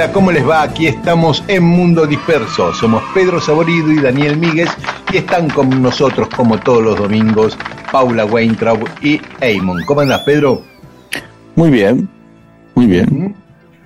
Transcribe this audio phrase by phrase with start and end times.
[0.00, 0.62] Hola, ¿cómo les va?
[0.62, 2.72] Aquí estamos en Mundo Disperso.
[2.72, 4.70] Somos Pedro Saborido y Daniel Míguez
[5.12, 7.58] y están con nosotros como todos los domingos
[7.92, 9.84] Paula Weintraub y Eamon.
[9.84, 10.62] ¿Cómo andás, Pedro?
[11.54, 12.08] Muy bien,
[12.74, 13.08] muy bien.
[13.10, 13.34] ¿Mm?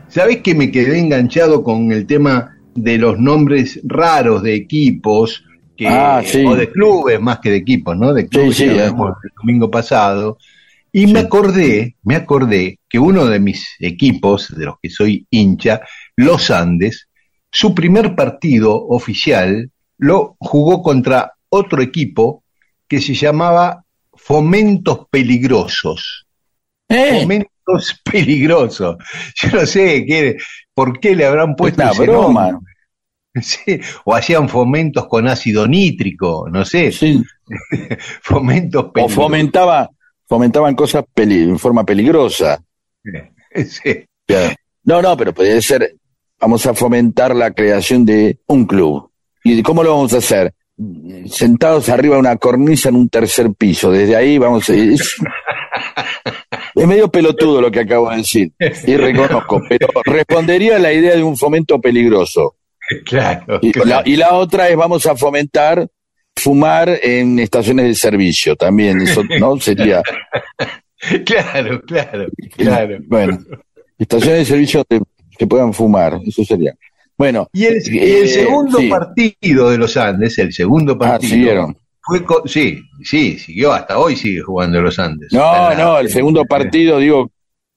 [0.06, 5.42] ¿Sabés que me quedé enganchado con el tema de los nombres raros de equipos
[5.76, 6.44] que, Ah, sí.
[6.46, 8.14] o de clubes más que de equipos, ¿no?
[8.14, 10.38] De clubes sí, hablamos el domingo pasado.
[10.96, 15.80] Y me acordé, me acordé que uno de mis equipos, de los que soy hincha,
[16.16, 17.08] los Andes,
[17.50, 22.42] su primer partido oficial lo jugó contra otro equipo
[22.88, 26.26] que se llamaba Fomentos Peligrosos.
[26.88, 28.96] Eh, Fomentos Peligrosos.
[29.36, 30.36] Yo no sé qué,
[30.74, 32.50] por qué le habrán puesto Una ese broma.
[32.52, 32.72] nombre.
[33.42, 37.20] Sí, o hacían fomentos con ácido nítrico, no sé, sí.
[38.22, 39.24] fomentos O peligrosos.
[39.24, 39.90] fomentaba,
[40.28, 42.62] fomentaban cosas peli- en forma peligrosa.
[43.66, 44.04] Sí.
[44.84, 45.96] No, no, pero podría ser,
[46.44, 49.10] vamos a fomentar la creación de un club.
[49.44, 50.52] ¿Y cómo lo vamos a hacer?
[51.26, 53.90] Sentados arriba de una cornisa en un tercer piso.
[53.90, 54.74] Desde ahí vamos a...
[54.74, 55.16] Es,
[56.74, 58.52] es medio pelotudo lo que acabo de decir.
[58.86, 62.56] Y reconozco, pero respondería a la idea de un fomento peligroso.
[63.06, 63.88] Claro, Y, claro.
[63.88, 65.88] la, y la otra es vamos a fomentar
[66.36, 69.00] fumar en estaciones de servicio también.
[69.00, 70.02] Eso no sería...
[71.24, 72.98] claro, claro, claro.
[73.06, 73.38] Bueno,
[73.98, 75.00] estaciones de servicio que,
[75.38, 76.74] que puedan fumar, eso sería.
[77.16, 78.88] Bueno, Y el, Eh, segundo sí.
[78.88, 81.76] partido de los Andes, el segundo ah, partido, siguieron.
[82.02, 85.32] fue sí, sí, siguió hasta hoy sigue jugando los Andes.
[85.32, 87.30] No, la- no, el segundo partido, digo,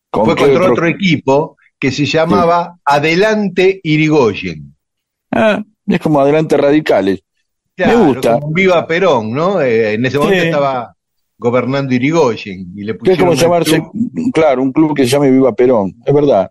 [0.10, 4.76] ¿con fue contra otro- otro equipo que se llamaba Adelante Irigoyen.
[5.32, 7.22] Ah, es como adelante radicales.
[7.76, 8.40] Claro, gusta.
[8.40, 9.62] como Viva Perón, ¿no?
[9.62, 10.48] Eh, en ese momento Sí.
[10.48, 10.96] estaba
[11.38, 14.32] gobernando Irigoyen y le Que es pusieron como llamarse, club.
[14.34, 16.50] claro, un club que se llame Viva Perón, es verdad.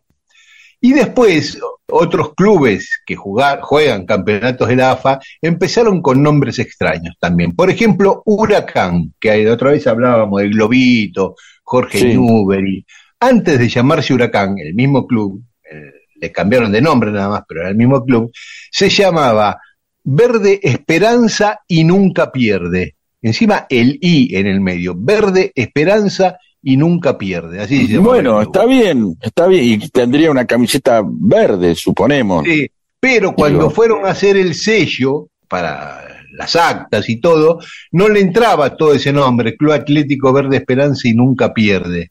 [0.81, 7.15] Y después otros clubes que jugar, juegan campeonatos de la AFA empezaron con nombres extraños
[7.21, 7.55] también.
[7.55, 12.07] Por ejemplo, Huracán, que otra vez hablábamos de Globito, Jorge Sí.
[12.09, 12.85] Newbery.
[13.21, 17.61] Antes de llamarse Huracán, el mismo club, eh, le cambiaron de nombre nada más, pero
[17.61, 18.31] era el mismo club,
[18.71, 19.59] se llamaba
[20.05, 22.95] Verde Esperanza y Nunca Pierde.
[23.23, 27.60] Encima el I en el medio, Verde Esperanza y Nunca Pierde.
[27.60, 29.65] Así se Bueno, está bien, está bien.
[29.65, 32.44] Y tendría una camiseta verde, suponemos.
[32.44, 32.69] Sí,
[32.99, 33.71] pero cuando Digo.
[33.71, 37.60] fueron a hacer el sello para las actas y todo,
[37.93, 42.10] no le entraba todo ese nombre, Club Atlético Verde Esperanza y nunca pierde.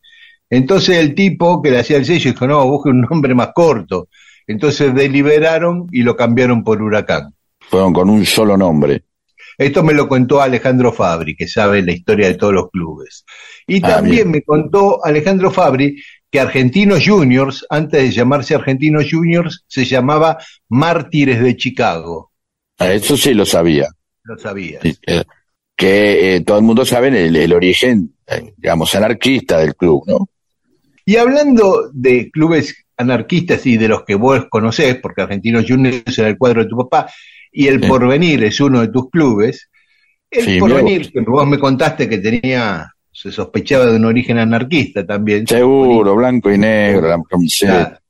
[0.50, 4.08] Entonces el tipo que le hacía el sello dijo, no, busque un nombre más corto.
[4.48, 7.34] Entonces deliberaron y lo cambiaron por Huracán.
[7.60, 9.04] Fueron con un solo nombre.
[9.58, 13.26] Esto me lo contó Alejandro Fabri, que sabe la historia de todos los clubes.
[13.68, 14.32] Y Ah, también bien.
[14.32, 20.38] me contó Alejandro Fabri que Argentinos Juniors, antes de llamarse Argentinos Juniors, se llamaba
[20.70, 22.32] Mártires de Chicago.
[22.80, 23.88] Ah, Eso sí lo sabía.
[24.24, 24.82] Lo sabías.
[24.84, 25.24] Sí, eh,
[25.78, 30.28] que eh, todo el mundo sabe el, el origen, eh, digamos, anarquista del club, ¿no?
[31.06, 36.30] Y hablando de clubes anarquistas y de los que vos conocés, porque Argentinos Juniors era
[36.30, 37.12] el cuadro de tu papá,
[37.58, 37.88] y el Sí.
[37.88, 39.70] Porvenir es uno de tus clubes,
[40.30, 45.06] el Sí, Porvenir, que vos me contaste que tenía, se sospechaba de un origen anarquista
[45.06, 45.48] también.
[45.48, 48.02] Seguro, blanco y negro, la camiseta.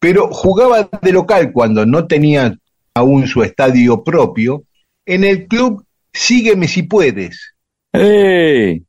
[0.00, 2.56] Pero jugaba de local cuando no tenía
[2.94, 4.64] aún su estadio propio,
[5.06, 7.54] en el club Sígueme si puedes.
[7.92, 8.82] ¡Ey!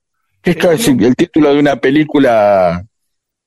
[0.43, 2.85] Es casi el título de una película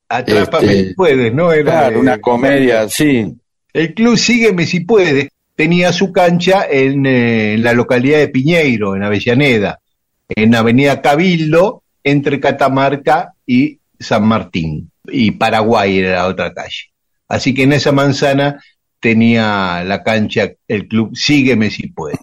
[0.08, 1.52] Atrápame Este, si puedes, ¿no?
[1.52, 3.34] Era Claro, una comedia, sí.
[3.72, 5.28] El club Sígueme si puedes
[5.58, 9.80] tenía su cancha en, eh, en la localidad de Piñeiro, en Avellaneda,
[10.28, 14.92] en Avenida Cabildo, entre Catamarca y San Martín.
[15.10, 16.92] Y Paraguay era la otra calle.
[17.26, 18.62] Así que en esa manzana
[19.00, 22.20] tenía la cancha el club Sígueme si puedes.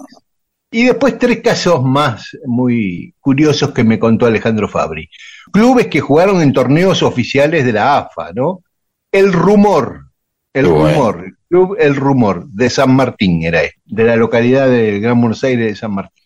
[0.72, 5.10] Y después tres casos más muy curiosos que me contó Alejandro Fabri.
[5.52, 8.64] Clubes que jugaron en torneos oficiales de la AFA, ¿no?
[9.12, 10.06] El Rumor,
[10.54, 10.68] el.
[10.68, 15.44] Rumor, Club El Rumor de San Martín era este, de la localidad del Gran Buenos
[15.44, 16.24] Aires de San Martín.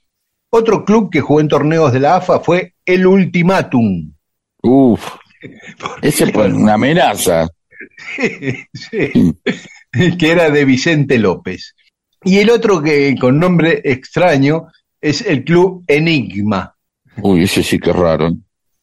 [0.51, 4.13] Otro club que jugó en torneos de la AFA fue el Ultimátum.
[4.63, 5.15] Uf,
[6.01, 7.47] ese fue una amenaza.
[9.91, 11.75] Sí, que era de Vicente López.
[12.23, 14.67] Y el otro que con nombre extraño
[15.01, 16.75] es el Club Enigma.
[17.21, 18.29] Uy, ese sí que raro.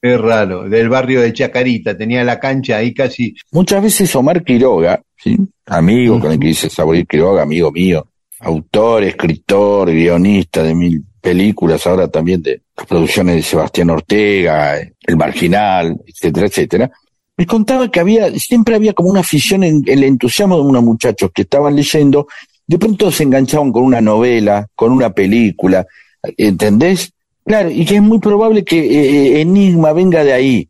[0.06, 3.34] Es raro, del barrio de Chacarita, tenía la cancha ahí casi.
[3.50, 5.36] Muchas veces Omar Quiroga, ¿sí?
[5.66, 8.06] amigo con el que dice Saborir Quiroga, amigo mío,
[8.40, 15.16] autor, escritor, guionista de mil películas, ahora también de las producciones de Sebastián Ortega, El
[15.16, 16.90] Marginal, etcétera, etcétera,
[17.36, 21.30] me contaba que había, siempre había como una afición en el entusiasmo de unos muchachos
[21.34, 22.28] que estaban leyendo,
[22.66, 25.86] de pronto se enganchaban con una novela, con una película,
[26.36, 27.12] ¿entendés?
[27.46, 30.69] Claro, y que es muy probable que eh, Enigma venga de ahí.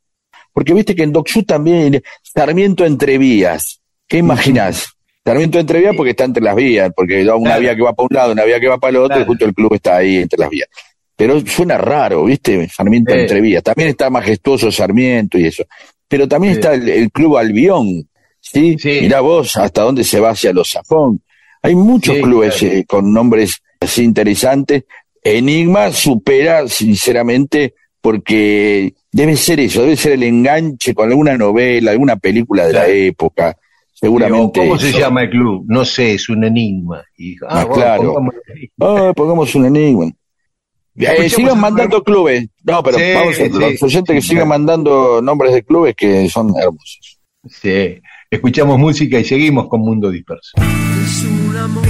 [0.53, 3.81] Porque viste que en Docsú también Sarmiento entre vías.
[4.07, 4.87] ¿Qué imaginás?
[5.25, 7.61] Sarmiento entre vías porque está entre las vías, porque da una Claro.
[7.63, 9.23] vía que va para un lado, una vía que va para el otro, Claro.
[9.23, 10.69] y justo el club está ahí entre las vías.
[11.17, 12.69] Pero suena raro, ¿viste?
[12.69, 13.21] Sarmiento Sí.
[13.21, 13.63] entre vías.
[13.63, 15.65] También está majestuoso Sarmiento y eso.
[16.07, 16.61] Pero también Sí.
[16.61, 18.09] está el, el club Albión,
[18.41, 18.77] ¿sí?
[18.79, 18.99] Sí.
[19.01, 21.23] Mirá vos hasta dónde se va hacia los Zafón.
[21.63, 22.75] Hay muchos Sí, clubes claro.
[22.77, 24.85] eh, con nombres así interesantes.
[25.29, 32.17] Enigma supera, sinceramente, porque debe ser eso, debe ser el enganche con alguna novela, alguna
[32.17, 33.57] película de la época.
[33.93, 34.61] Seguramente.
[34.61, 35.65] ¿Cómo se llama el club?
[35.69, 37.03] No sé, es un enigma.
[37.17, 38.03] Y, Ah, bueno, claro.
[38.15, 38.35] pongamos-
[38.81, 40.11] Ah, pongamos un enigma.
[40.99, 42.47] Eh, sigan mandando clubes.
[42.63, 44.61] No, pero Sí, vamos a sí, los oyentes que sí, sigan claro.
[44.61, 47.19] mandando nombres de clubes que son hermosos.
[47.49, 48.01] Sí.
[48.31, 50.53] Escuchamos música y seguimos con Mundo Disperso.
[50.57, 51.85] Es un amor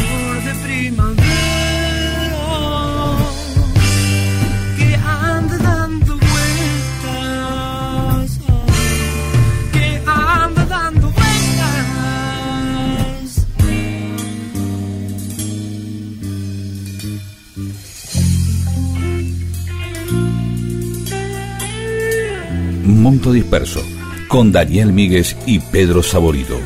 [23.33, 23.83] Disperso,
[24.29, 26.59] con Daniel Míguez y Pedro Saborido.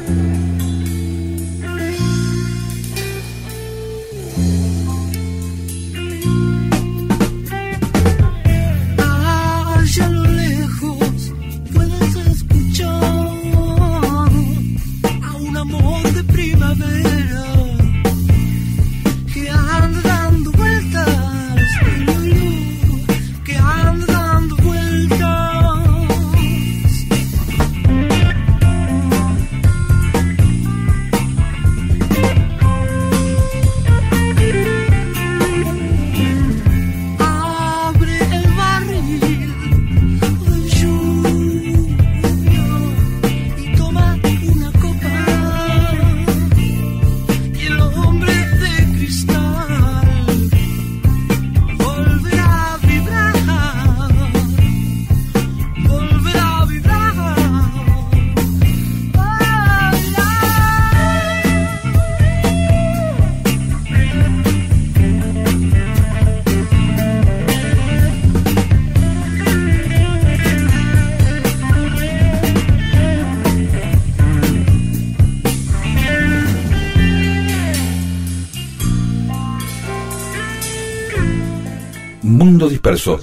[83.01, 83.19] Disperso.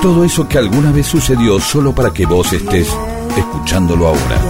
[0.00, 2.88] Todo eso que alguna vez sucedió solo para que vos estés
[3.36, 4.40] escuchándolo ahora.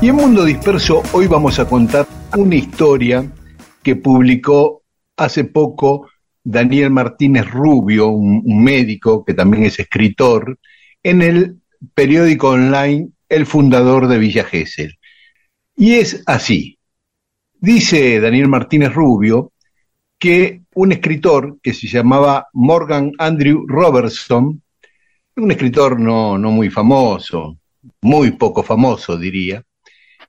[0.00, 2.06] Y en Mundo Disperso hoy vamos a contar
[2.36, 3.30] una historia
[3.82, 4.82] que publicó
[5.16, 6.08] hace poco
[6.42, 10.58] Daniel Martínez Rubio, un, médico que también es escritor,
[11.02, 11.56] en el
[11.94, 14.98] periódico online El Fundador de Villa Gesell.
[15.76, 16.75] Y es así.
[17.66, 19.50] Dice Daniel Martínez Rubio
[20.20, 24.62] que un escritor que se llamaba Morgan Andrew Robertson,
[25.34, 27.58] un escritor no, no muy famoso,
[28.02, 29.64] muy poco famoso diría,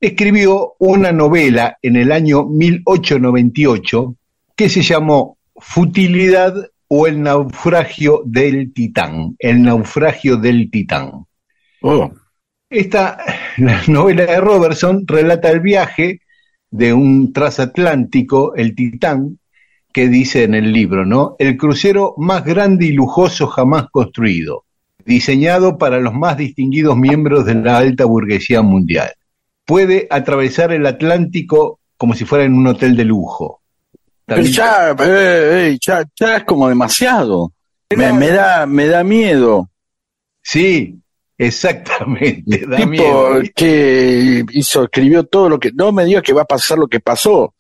[0.02, 4.16] escribió una novela en el año 1898
[4.56, 6.56] que se llamó Futilidad
[6.88, 9.36] o El naufragio del Titán.
[9.38, 11.12] El naufragio del Titán.
[11.84, 12.12] Oh,
[12.68, 13.20] Esta
[13.58, 16.22] la novela de Robertson relata el viaje
[16.72, 19.40] de un transatlántico, el Titán,
[19.94, 21.36] que dice en el libro, ¿no?
[21.40, 24.66] El crucero más grande y lujoso jamás construido,
[25.06, 29.12] diseñado para los más distinguidos miembros de la alta burguesía mundial.
[29.66, 33.62] Puede atravesar el Atlántico como si fuera en un hotel de lujo.
[34.26, 34.96] pero ya, eh,
[35.72, 37.54] eh, ya, ya es como demasiado.
[37.96, 39.70] Me, me da, me da miedo.
[40.44, 41.00] Sí,
[41.38, 42.66] exactamente.
[42.68, 43.42] da tipo miedo.
[43.56, 45.72] que hizo, escribió todo lo que.
[45.72, 47.54] No me digas que va a pasar lo que pasó.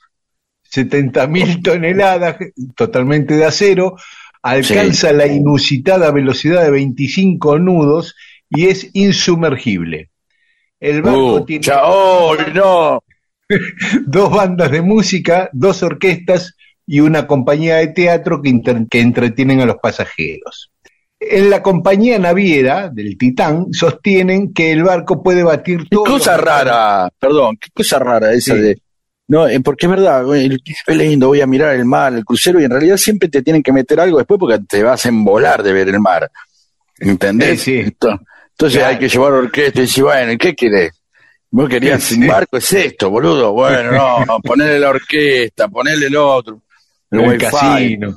[0.63, 2.37] 70 mil toneladas
[2.75, 3.95] totalmente de acero,
[4.41, 8.15] alcanza la inusitada velocidad de 25 nudos
[8.49, 10.09] y es insumergible.
[10.79, 13.03] El barco Uh, tiene ya, oh, no.
[14.05, 16.55] dos bandas de música, dos orquestas
[16.85, 20.71] y una compañía de teatro que entretienen a los pasajeros.
[21.31, 26.03] En la compañía naviera del Titán sostienen que el barco puede batir Qué todo.
[26.05, 28.61] cosa rara, perdón, qué cosa rara esa Sí.
[28.61, 28.81] de.
[29.29, 30.49] No, eh, porque es verdad, es
[30.87, 33.73] lindo, voy a mirar el mar, el crucero, y en realidad siempre te tienen que
[33.73, 36.31] meter algo después porque te vas a embolar de ver el mar.
[36.99, 37.61] ¿Entendés?
[37.61, 37.89] Sí, sí.
[37.91, 38.19] Ento-
[38.51, 38.93] Entonces Claro.
[38.93, 40.91] hay que llevar orquesta y decir, bueno, ¿y ¿qué querés?
[41.51, 42.15] Vos querías Sí.
[42.19, 43.51] un barco, es esto, boludo.
[43.53, 43.91] Bueno,
[44.25, 46.61] no, ponerle la orquesta, ponerle el otro,
[47.11, 47.45] el, el wifi.
[47.45, 48.15] casino.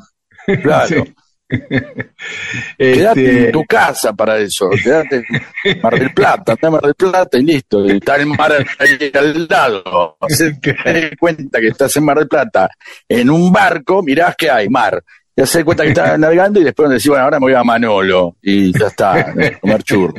[0.62, 1.04] Claro.
[1.50, 1.56] Sí.
[2.78, 5.24] Quédate Este, en tu casa para eso, quédate
[5.64, 8.52] en Mar del Plata, anda a Mar del Plata y listo, y está el mar
[8.78, 10.16] ahí al lado.
[10.84, 12.70] Te cuenta que estás en Mar del Plata,
[13.08, 15.02] en un barco, mirás que hay mar.
[15.34, 18.36] Te das cuenta que estás navegando y después decís, bueno, ahora me voy a Manolo
[18.42, 20.14] y ya está, a comer churro.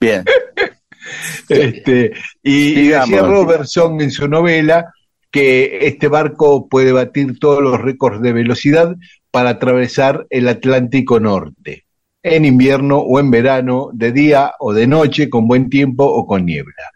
[0.00, 0.24] Bien.
[1.48, 3.22] Este, y, y decía.
[3.22, 4.92] Robertson en su novela
[5.30, 8.96] que este barco puede batir todos los récords de velocidad
[9.30, 11.84] para atravesar el Atlántico Norte,
[12.22, 16.44] en invierno o en verano, de día o de noche, con buen tiempo o con
[16.46, 16.90] niebla.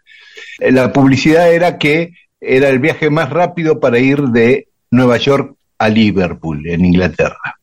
[0.59, 5.55] Eh, La publicidad era que era el viaje más rápido para ir de Nueva York
[5.77, 7.59] a Liverpool, en Inglaterra.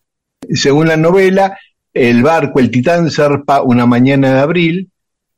[0.52, 1.58] Según la novela,
[1.92, 4.90] el barco, el Titán, zarpa una mañana de abril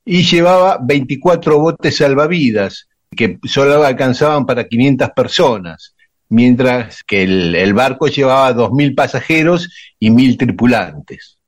[0.05, 5.95] y llevaba 24 botes salvavidas que solo alcanzaban para 500 personas,
[6.33, 11.39] mientras que el, el barco llevaba 2.000 pasajeros y 1.000 tripulantes.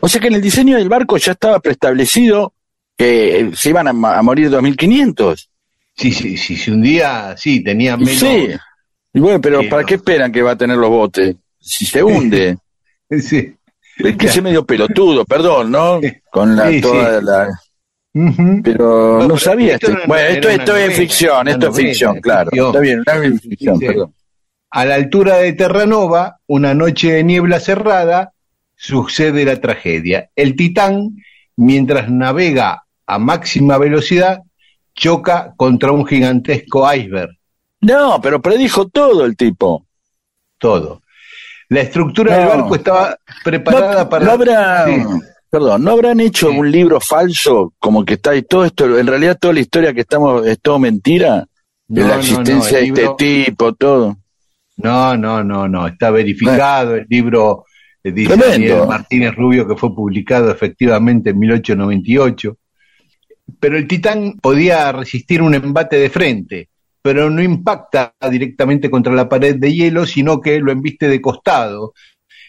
[0.00, 2.52] O sea que en el diseño del barco ya estaba preestablecido
[2.98, 5.48] que se iban a, a morir 2.500.
[5.96, 8.14] Sí, sí, sí, si un día, sí, tenía menos...
[8.20, 8.48] Sí.
[9.14, 11.34] Y bueno, pero ¿para qué esperan que va a tener los botes?
[11.58, 12.56] Si se hunde.
[13.20, 13.54] Sí.
[13.98, 16.00] Es que ese medio pelotudo, perdón, ¿no?
[16.30, 17.24] Con la, Sí, toda sí.
[17.24, 17.48] la...
[18.62, 19.74] Pero No, no, pero sabía.
[19.74, 22.50] esto este- Bueno, esto, esto es ficción, esto es ficción, claro.
[22.50, 22.66] ficción.
[22.68, 23.86] Está bien, una ficción, Sí.
[23.86, 24.14] perdón.
[24.76, 28.32] A la altura de Terranova, una noche de niebla cerrada,
[28.74, 30.28] sucede la tragedia.
[30.36, 31.16] El Titán,
[31.56, 34.42] mientras navega a máxima velocidad,
[34.94, 37.30] choca contra un gigantesco iceberg.
[37.80, 39.86] No, pero predijo todo el tipo.
[40.58, 41.00] Todo.
[41.70, 44.24] La estructura del barco estaba preparada no, para.
[44.26, 45.02] no habrá, Sí.
[45.48, 46.58] perdón, no habrán hecho Sí.
[46.58, 50.02] un libro falso como que está y todo esto, en realidad toda la historia que
[50.02, 51.46] estamos es todo mentira,
[51.88, 54.16] de la existencia de este libro- tipo, todo.
[54.76, 55.86] No, no, no, no.
[55.86, 56.96] Está verificado.
[56.96, 57.64] El libro
[58.02, 58.36] eh, dice.
[58.36, 62.58] Daniel Martínez Rubio que fue publicado efectivamente en 1898.
[63.60, 66.68] Pero el Titán podía resistir un embate de frente,
[67.00, 71.94] pero no impacta directamente contra la pared de hielo, sino que lo embiste de costado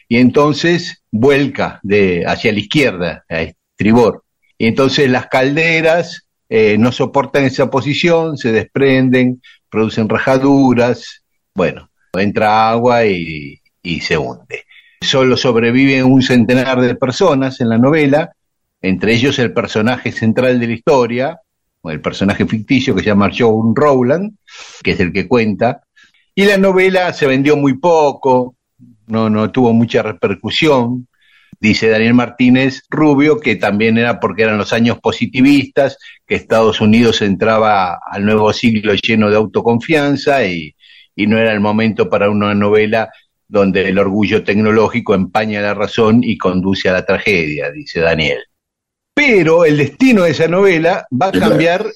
[0.09, 4.23] y entonces vuelca de, hacia la izquierda, a estribor.
[4.57, 12.69] Y entonces las calderas eh, no soportan esa posición, se desprenden, producen rajaduras, bueno, entra
[12.69, 13.59] agua y,
[14.01, 14.65] se hunde.
[14.99, 18.33] Solo sobreviven un centenar de personas en la novela,
[18.81, 21.39] entre ellos el personaje central de la historia,
[21.83, 24.35] el personaje ficticio que se llama John Rowland,
[24.83, 25.83] que es el que cuenta,
[26.35, 28.55] y la novela se vendió muy poco,
[29.07, 31.07] no, no tuvo mucha repercusión,
[31.59, 37.21] dice Daniel Martínez Rubio, que también era porque eran los años positivistas, que Estados Unidos
[37.21, 40.75] entraba al nuevo siglo lleno de autoconfianza y,
[41.17, 43.09] y no era el momento para una novela
[43.47, 48.39] donde el orgullo tecnológico empaña la razón y conduce a la tragedia, dice Daniel.
[49.15, 51.87] Pero el destino de esa novela va a cambiar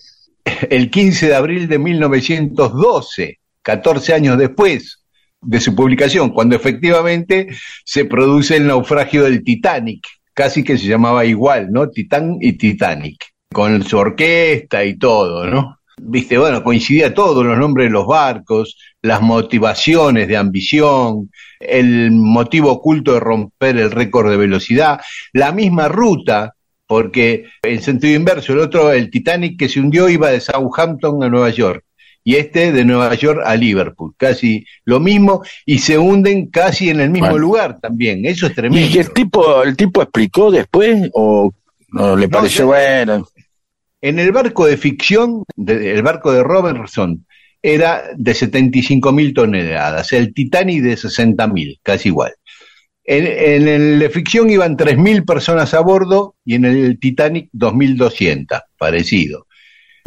[0.70, 5.04] el 15 de abril de 1912, 14 años después
[5.40, 7.48] de su publicación, cuando efectivamente
[7.86, 11.90] se produce el naufragio del Titanic, casi que se llamaba igual, ¿no?
[11.90, 13.24] Titán y Titanic,
[13.54, 15.78] con su orquesta y todo, ¿no?
[16.04, 21.30] Viste, bueno, coincidía todo, los nombres de los barcos, las motivaciones de ambición,
[21.60, 25.00] el motivo oculto de romper el récord de velocidad,
[25.32, 26.56] la misma ruta,
[26.88, 31.30] porque en sentido inverso, el otro, el Titanic que se hundió iba de Southampton a
[31.30, 31.86] Nueva York
[32.24, 37.00] y este de Nueva York a Liverpool, casi lo mismo, y se hunden casi en
[37.00, 37.42] el mismo Bueno.
[37.42, 38.88] lugar también, eso es tremendo.
[38.88, 41.52] ¿Y el tipo, el tipo explicó después o
[41.90, 43.28] no le No, pareció bueno?
[44.02, 47.26] En el barco de ficción, el barco de Robertson,
[47.62, 52.34] era de 75 mil toneladas, el Titanic de 60 mil, casi igual.
[53.04, 58.62] En, en el de ficción iban 3.000 personas a bordo y en el Titanic 2.200,
[58.78, 59.48] parecido.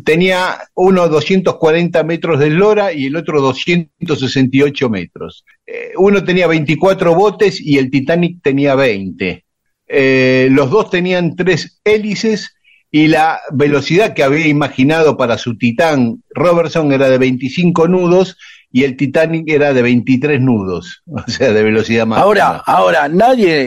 [0.05, 5.45] Tenía uno 240 metros de eslora y el otro 268 metros.
[5.67, 9.45] Eh, uno tenía 24 botes y el Titanic tenía 20.
[9.87, 12.54] Eh, los dos tenían tres hélices
[12.97, 18.39] y la velocidad que había imaginado para su Titán Robertson era de 25 nudos
[18.71, 22.25] y el Titanic era de 23 nudos, o sea, de velocidad máxima.
[22.25, 23.63] Ahora, ahora, nadie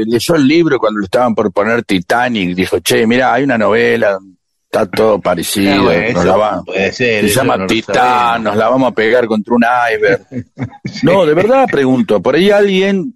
[0.00, 3.58] eh, leyó el libro cuando lo estaban por poner Titanic, dijo, che, mira, hay una
[3.58, 4.16] novela,
[4.64, 8.56] está todo parecido, Ah, bueno, nos la va- puede ser, se llama no Titán, nos
[8.56, 10.22] la vamos a pegar contra un iceberg.
[11.02, 13.15] No, de verdad pregunto, por ahí alguien,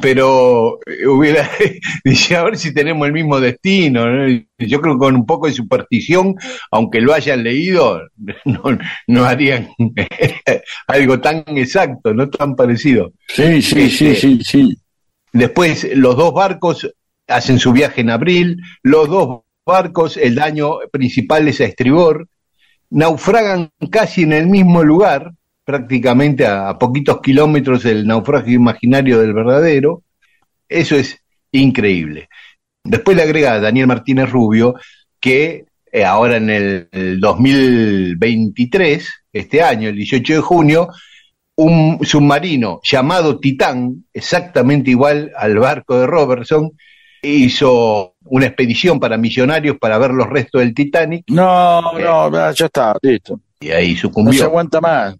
[0.00, 1.48] pero eh, hubiera
[2.04, 4.28] dice a ver si tenemos el mismo destino ¿no?
[4.58, 6.34] Yo creo que con un poco de superstición
[6.70, 8.02] aunque lo hayan leído
[8.44, 9.68] no, no harían
[10.88, 14.78] algo tan exacto no tan parecido sí, sí, sí, Este, sí, sí.
[15.32, 16.90] después los dos barcos
[17.28, 22.28] hacen su viaje en abril los dos barcos el daño principal es a estribor
[22.90, 25.32] naufragan casi en el mismo lugar
[25.66, 30.04] prácticamente a, a poquitos kilómetros del naufragio imaginario del verdadero.
[30.68, 31.18] Eso es
[31.50, 32.28] increíble.
[32.84, 34.76] Después le agrega Daniel Martínez Rubio
[35.20, 40.88] que eh, ahora en el, el 2023, este año, el 18 de junio,
[41.56, 46.70] un submarino llamado Titán, exactamente igual al barco de Robertson,
[47.22, 52.94] hizo una expedición para millonarios para ver los restos del Titanic No, no, ya está,
[53.02, 53.40] listo.
[53.58, 55.16] y ahí No se aguanta más.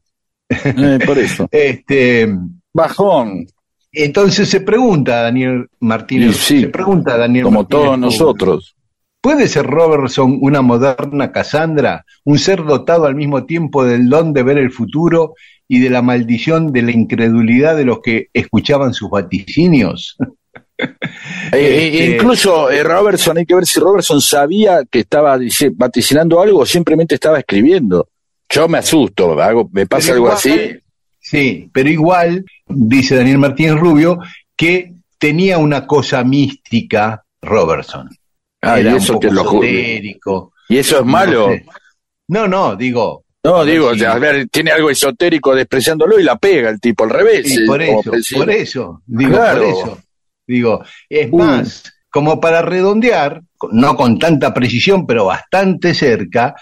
[0.49, 1.49] Eh, por eso.
[1.53, 2.29] Este,
[2.73, 3.47] Bajón,
[3.93, 8.77] entonces se pregunta Daniel Martínez, sí, se pregunta Daniel como Martínez todos nosotros.
[9.21, 14.43] ¿Puede ser Robertson una moderna Cassandra, un ser dotado al mismo tiempo del don de
[14.43, 15.35] ver el futuro
[15.67, 20.17] y de la maldición de la incredulidad de los que escuchaban sus vaticinios?
[20.79, 20.89] Eh,
[21.53, 26.41] eh, Este- incluso eh, Robertson, hay que ver si Robertson sabía que estaba dice, vaticinando
[26.41, 28.09] algo o simplemente estaba escribiendo.
[28.49, 30.79] Yo me asusto, hago, me pasa Pero algo igual- así.
[31.19, 34.19] Sí, pero igual, dice Daniel Martínez Rubio,
[34.57, 38.09] que tenía una cosa mística Robertson.
[38.63, 40.53] Ah, y Era eso un poco lo ju- esotérico.
[40.69, 41.49] Y eso es malo.
[41.49, 41.65] No, sé.
[42.29, 46.81] no, no, digo, No, digo, a ver, tiene algo esotérico despreciándolo y la pega el
[46.81, 47.47] tipo al revés.
[47.49, 49.61] Sí, eh, por eso, por eso, digo, Claro.
[49.63, 49.99] por eso.
[50.49, 51.39] Digo, es Uh.
[51.39, 56.57] más, como para redondear, no con tanta precisión, pero bastante cerca,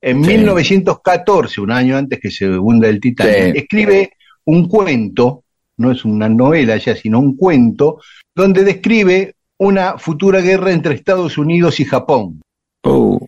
[0.00, 0.30] en Sí.
[0.30, 3.58] 1914, un año antes que se hunda el Titanic, Sí.
[3.58, 4.12] escribe
[4.44, 5.44] un cuento,
[5.76, 8.00] no es una novela ya, sino un cuento,
[8.34, 12.40] donde describe una futura guerra entre Estados Unidos y Japón.
[12.84, 13.18] uh,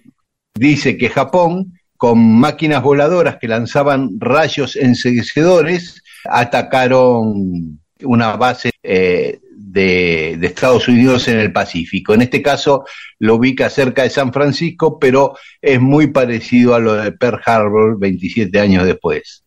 [0.54, 9.38] Dice que Japón, con máquinas voladoras que lanzaban rayos enseguecedores, atacaron una base eh,
[9.72, 12.14] de, de Estados Unidos en el Pacífico.
[12.14, 12.85] En este caso
[13.18, 17.98] lo ubica cerca de San Francisco, pero es muy parecido a lo de Pearl Harbor
[17.98, 19.44] 27 años después.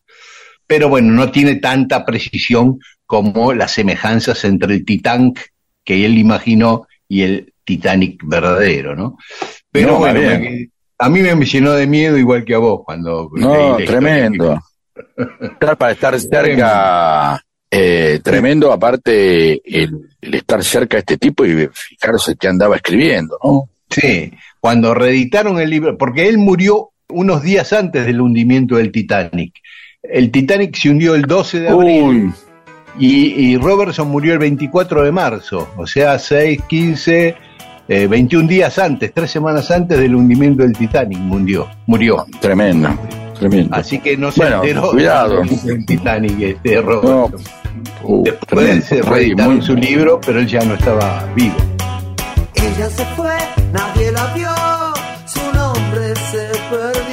[0.68, 5.52] Pero bueno, no tiene tanta precisión como las semejanzas entre el Titanic
[5.84, 9.18] que él imaginó y el Titanic verdadero, ¿no?
[9.72, 13.30] Pero No, bueno, me- a mí me llenó de miedo igual que a vos cuando
[13.34, 14.58] no, tremendo.
[15.78, 17.42] Para estar cerca,
[17.76, 23.38] eh, tremendo, aparte el, el estar cerca de este tipo y fijarse que andaba escribiendo,
[23.44, 23.70] ¿no?
[23.90, 29.54] Sí, cuando reeditaron el libro, porque él murió unos días antes del hundimiento del Titanic.
[30.02, 32.34] El Titanic se hundió el 12 de abril
[33.00, 37.36] y Robertson murió el 24 de marzo, o sea, 6, 15,
[37.88, 41.68] eh, 21 días antes, tres semanas antes del hundimiento del Titanic, murió.
[41.86, 42.26] murió.
[42.40, 42.98] tremendo,
[43.50, 43.76] tremendo.
[43.76, 45.42] Así que no se Bueno, enteró cuidado.
[45.86, 47.42] Titanic este No, Robertson.
[48.04, 48.86] uh, Después tremendo.
[48.86, 51.56] se Muy- reeditaron su libro, pero él ya no estaba vivo.
[52.56, 53.36] Ella se fue,
[53.74, 54.50] nadie la vio,
[55.26, 57.13] su nombre se perdió.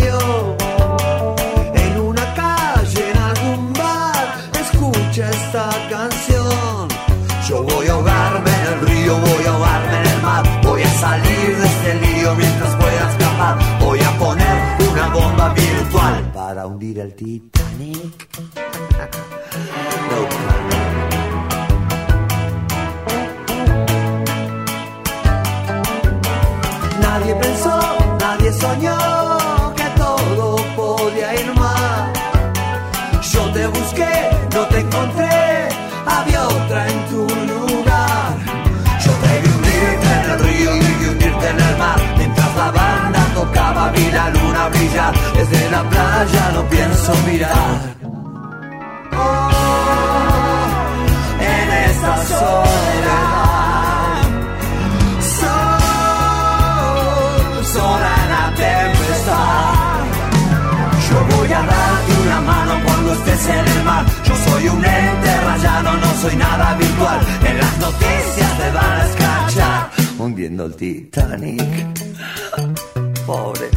[16.98, 18.28] El Titanic.
[20.10, 20.20] No.
[27.00, 27.78] Nadie pensó,
[28.18, 32.12] nadie soñó que todo podía ir mal.
[33.22, 35.29] Yo te busqué, no te encontré,
[44.80, 47.96] Desde la playa no pienso mirar.
[49.12, 49.50] Oh,
[51.38, 53.20] en esta soledad.
[57.62, 60.04] Sol, en la tempestad.
[61.10, 64.04] Yo voy a darte una mano cuando estés en el mar.
[64.24, 67.20] Yo soy un ente rayado, no soy nada virtual.
[67.44, 69.90] En las noticias te van a escrachar.
[70.18, 71.86] Hundiendo el Titanic.
[73.26, 73.68] Pobre.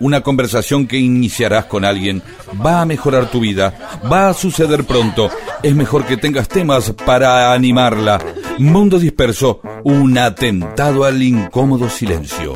[0.00, 2.22] Una conversación que iniciarás con alguien
[2.64, 5.30] va a mejorar tu vida, va a suceder pronto.
[5.62, 8.18] Es mejor que tengas temas para animarla.
[8.58, 12.54] Mundo disperso, un atentado al incómodo silencio.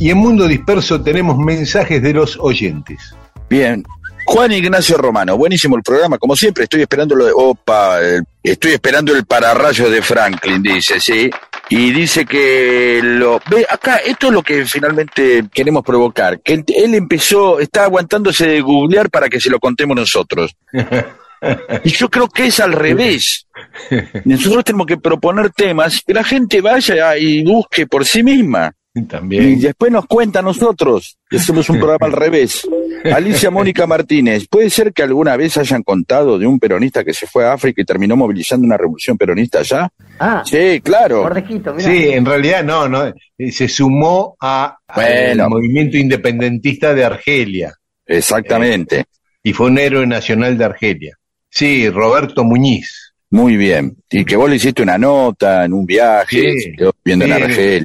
[0.00, 3.14] Y en Mundo Disperso tenemos mensajes de los oyentes.
[3.48, 3.84] Bien.
[4.26, 8.72] Juan Ignacio Romano, buenísimo el programa, como siempre, estoy esperando lo de, opa, el- estoy
[8.72, 11.30] esperando el pararrayo de Franklin, dice, sí,
[11.68, 16.64] y dice que lo, ve, acá, esto es lo que finalmente queremos provocar, que él,
[16.68, 20.54] él empezó, está aguantándose de googlear para que se lo contemos nosotros.
[21.84, 23.46] Y yo creo que es al revés.
[24.24, 28.72] Nosotros tenemos que proponer temas que la gente vaya y busque por sí misma.
[28.96, 29.58] Y También.
[29.60, 31.18] después nos cuenta a nosotros.
[31.28, 32.62] que Hacemos un programa al revés.
[33.12, 37.26] Alicia Mónica Martínez, ¿puede ser que alguna vez hayan contado de un peronista que se
[37.26, 39.88] fue a África y terminó movilizando una revolución peronista allá?
[40.20, 41.28] Ah, Sí, claro.
[41.78, 43.06] Sí, en realidad no, no.
[43.06, 45.44] eh, Se sumó a, Bueno.
[45.44, 47.74] al movimiento independentista de Argelia
[48.06, 49.04] Exactamente.
[49.42, 51.18] y fue un héroe nacional de Argelia.
[51.50, 53.12] Sí, Roberto Muñiz.
[53.30, 53.96] Muy bien.
[54.08, 56.72] Y que vos le hiciste una nota en un viaje, Sí.
[57.04, 57.32] viendo en.
[57.32, 57.84] Argelia.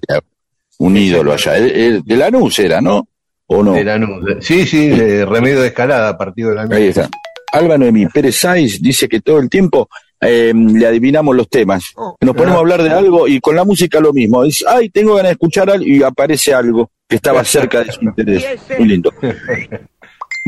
[0.80, 1.58] Un ídolo allá.
[1.58, 3.08] Eh, eh, De Lanús era, ¿no?
[3.48, 3.74] ¿O no?
[3.74, 4.24] De Lanús.
[4.42, 6.76] Sí, sí, de Remedio de Escalada, partido de Lanús.
[6.76, 7.10] Ahí está.
[7.52, 9.89] Alba Noemí Pérez Sáiz dice que todo el tiempo
[10.22, 11.94] eh, le adivinamos los temas.
[12.22, 14.44] Nos ponemos a hablar de algo y con la música lo mismo.
[14.44, 18.04] Dice, ay, tengo ganas de escuchar algo y aparece algo que estaba cerca de su
[18.04, 18.46] interés.
[18.78, 19.12] Muy lindo.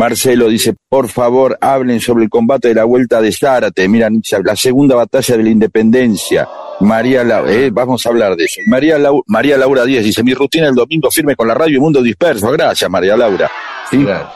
[0.01, 3.87] Marcelo dice, por favor, hablen sobre el combate de la vuelta de Zárate.
[3.87, 4.09] Mira,
[4.43, 6.47] la segunda batalla de la independencia.
[6.79, 8.61] María Laura, eh, vamos a hablar de eso.
[8.65, 11.79] María, Lau- María Laura Díaz dice, mi rutina el domingo firme con la radio y
[11.79, 12.49] Mundo Disperso.
[12.51, 13.49] Gracias, María Laura.
[13.91, 14.03] ¿Sí?
[14.03, 14.31] Gracias.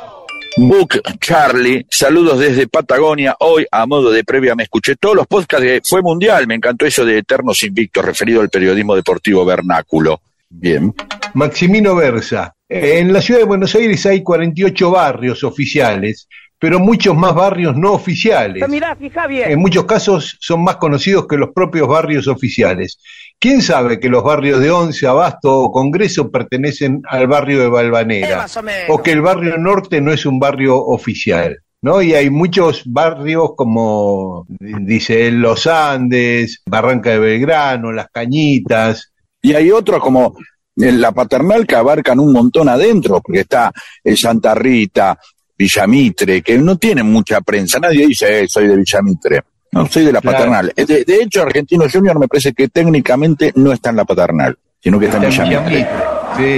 [0.57, 3.35] Book Charlie, saludos desde Patagonia.
[3.39, 6.45] Hoy, a modo de previa, me escuché todos los podcasts de Fue Mundial.
[6.47, 10.21] Me encantó eso de Eternos Invictos, referido al periodismo deportivo vernáculo.
[10.47, 10.93] Bien.
[11.35, 12.53] Maximino Versa.
[12.67, 17.91] En la ciudad de Buenos Aires hay 48 barrios oficiales, pero muchos más barrios no
[17.93, 18.67] oficiales.
[18.67, 19.51] Mirá, fija bien.
[19.51, 22.99] En muchos casos son más conocidos que los propios barrios oficiales.
[23.37, 27.69] ¿Quién sabe que los barrios de Once, Abasto o Congreso pertenecen al barrio de Eh,
[27.69, 28.37] Valvanera?
[28.37, 28.89] más o menos.
[28.89, 31.59] O que el barrio norte no es un barrio oficial.
[31.81, 32.01] ¿No?
[32.01, 39.53] Y hay muchos barrios como, dice él, Los Andes, Barranca de Belgrano, Las Cañitas, Y
[39.53, 40.33] hay otros como
[40.77, 43.71] en la paternal que abarcan un montón adentro, porque está
[44.03, 45.17] el Santa Rita,
[45.57, 47.79] Villamitre, que no tienen mucha prensa.
[47.79, 49.41] Nadie dice, eh, soy de Villamitre.
[49.71, 50.37] No, soy de la Claro.
[50.37, 50.73] paternal.
[50.75, 54.57] Eh, De, de hecho, Argentino Junior me parece que técnicamente no está en la paternal,
[54.81, 55.75] sino que está en Está en Villamitre.
[55.77, 56.05] Villamitre.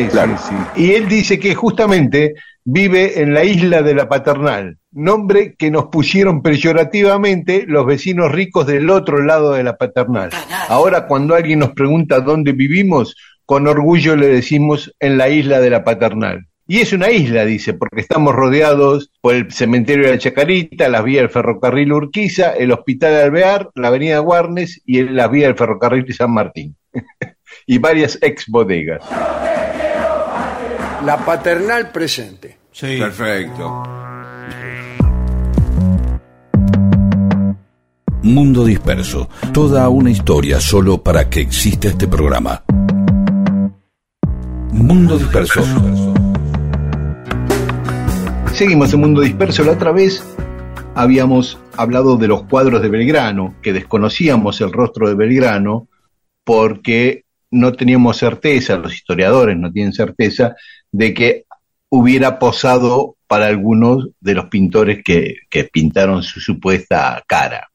[0.03, 0.37] Sí, Claro.
[0.37, 0.83] sí, sí.
[0.83, 2.33] Y él dice que justamente
[2.65, 8.65] vive en la isla de la Paternal, nombre que nos pusieron peyorativamente los vecinos ricos
[8.67, 10.31] del otro lado de la Paternal.
[10.67, 13.15] Ahora cuando alguien nos pregunta dónde vivimos,
[13.47, 16.47] con orgullo le decimos en la isla de la Paternal.
[16.67, 21.05] Y es una isla, dice, porque estamos rodeados por el cementerio de la Chacarita, las
[21.05, 25.57] vías del ferrocarril Urquiza, el hospital de Alvear, la avenida Guarnes y las vías del
[25.57, 26.75] ferrocarril de San Martín.
[27.65, 29.01] y varias ex bodegas.
[31.05, 32.57] La paternal presente.
[32.73, 32.97] Sí.
[32.99, 33.83] Perfecto.
[38.23, 39.29] Mundo Disperso.
[39.53, 42.61] Toda una historia solo para que exista este programa.
[44.71, 45.63] Mundo Disperso.
[48.53, 49.63] Seguimos en Mundo Disperso.
[49.63, 50.23] La otra vez
[50.95, 55.87] habíamos hablado de los cuadros de Belgrano, que desconocíamos el rostro de Belgrano
[56.43, 60.55] porque no teníamos certeza, los historiadores no tienen certeza,
[60.91, 61.45] de que
[61.89, 67.69] hubiera posado para algunos de los pintores que, que pintaron su supuesta cara.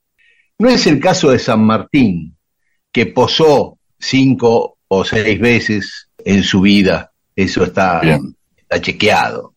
[0.59, 2.37] No es el caso de San Martín,
[2.93, 8.01] que posó cinco o seis veces en su vida, eso está,
[8.81, 9.55] chequeado.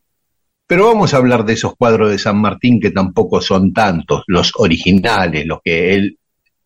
[0.68, 4.52] Pero vamos a hablar de esos cuadros de San Martín que tampoco son tantos, los
[4.58, 6.18] originales, los que él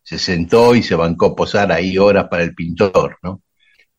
[0.02, 3.42] se sentó y se bancó posar ahí horas para el pintor, ¿no?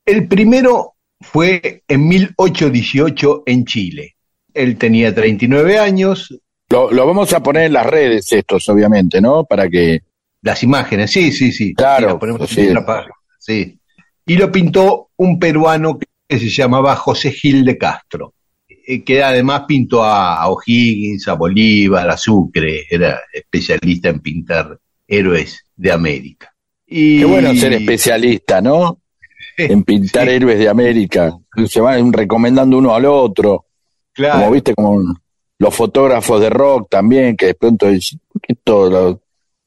[0.04, 4.16] El primero fue en 1818 en Chile.
[4.54, 6.38] Él tenía 39 años,
[6.70, 9.46] Lo, lo vamos a poner en las redes estos, obviamente, ¿no?
[9.46, 10.02] Para que...
[10.42, 11.74] las imágenes, sí, sí, sí.
[11.74, 12.62] Claro, Sí, lo ponemos sí.
[12.62, 13.80] en la página, sí.
[14.26, 18.34] Y lo pintó un peruano que se llamaba José Gil de Castro,
[18.68, 25.66] eh, que además pintó a, O'Higgins, a Bolívar, a Sucre, era especialista en pintar héroes
[25.76, 26.54] de América.
[26.88, 28.98] Y, Qué bueno ser especialista, ¿no?
[29.58, 31.38] En pintar Sí, héroes de América.
[31.68, 33.66] Se van recomendando uno al otro.
[34.14, 34.40] claro.
[34.40, 35.02] Como viste, como
[35.60, 38.20] los fotógrafos de rock también, que de pronto dicen,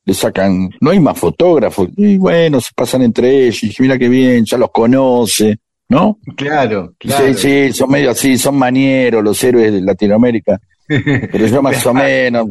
[0.04, 0.70] ¿por qué todo lo- le sacan?
[0.80, 1.88] No hay más fotógrafos.
[1.96, 3.62] Y bueno, se pasan entre ellos.
[3.64, 6.18] Y mira qué bien, ya los conoce, ¿no?
[6.36, 7.26] Claro, claro.
[7.28, 10.60] Sí, sí, son medio así, son manieros los héroes de Latinoamérica.
[10.86, 12.48] Pero yo más o menos,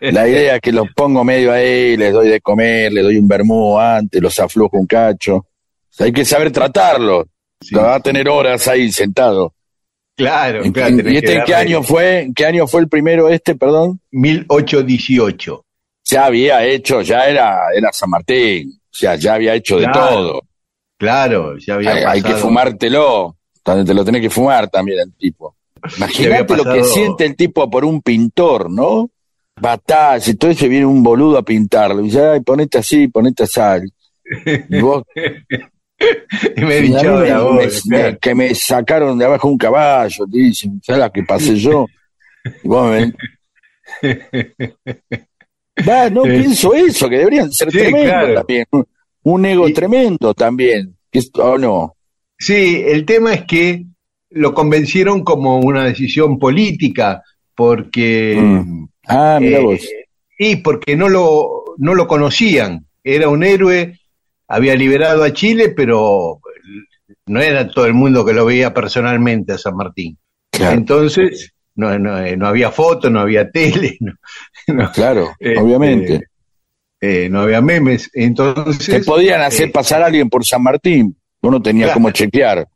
[0.00, 3.28] la idea es que los pongo medio ahí, les doy de comer, les doy un
[3.28, 5.36] vermú antes, los aflojo un cacho.
[5.36, 5.46] O
[5.90, 7.26] sea, hay que saber tratarlo.
[7.60, 7.74] Sí.
[7.74, 9.54] Va a tener horas ahí sentado.
[10.16, 11.10] Claro, ¿En- claro.
[11.10, 12.20] ¿Y este en qué año fue?
[12.22, 14.00] ¿En qué año fue el primero este, perdón?
[14.10, 15.64] 1818.
[16.10, 18.70] Ya había hecho, ya era, era San Martín.
[18.84, 20.42] O sea, ya había hecho de todo.
[20.96, 23.36] Claro, ya había Hay, hay que fumártelo.
[23.62, 25.54] También Te lo tenés que fumar también el tipo.
[25.98, 29.10] Imagínate lo que siente el tipo por un pintor, ¿no?
[29.60, 32.00] Batalla y todo eso y viene un boludo a pintarlo.
[32.00, 33.60] Y dice, ay, ponete así, ponete así.
[34.70, 38.18] Y vos, Y me he y me- la voz, me- claro.
[38.20, 41.86] que me sacaron de abajo un caballo, te dicen, ¿sabes la que pasé yo?
[42.62, 43.12] Y vos me-
[45.86, 48.34] Va, no pienso eso, que deberían ser Sí, tremendos claro.
[48.34, 48.66] también.
[49.22, 50.96] Un ego Y- tremendo también.
[51.34, 51.94] ¿O no?
[52.38, 53.84] Sí, el tema es que
[54.30, 57.22] lo convencieron como una decisión política,
[57.54, 58.86] porque Mm.
[59.08, 59.80] Ah, mira eh, vos.
[60.38, 62.86] y porque no lo no lo conocían.
[63.04, 63.98] Era un héroe,
[64.48, 66.40] había liberado a Chile, pero
[67.26, 70.18] no era todo el mundo que lo veía personalmente a San Martín.
[70.50, 74.12] Claro, Entonces no, no, eh, no había fotos, no había tele, no,
[74.68, 76.24] no, claro, este, obviamente.
[77.00, 78.10] eh, no había memes.
[78.12, 81.16] Entonces Te podían hacer eh, pasar a alguien por San Martín.
[81.40, 81.94] Uno tenía Claro.
[81.94, 82.66] como chequear.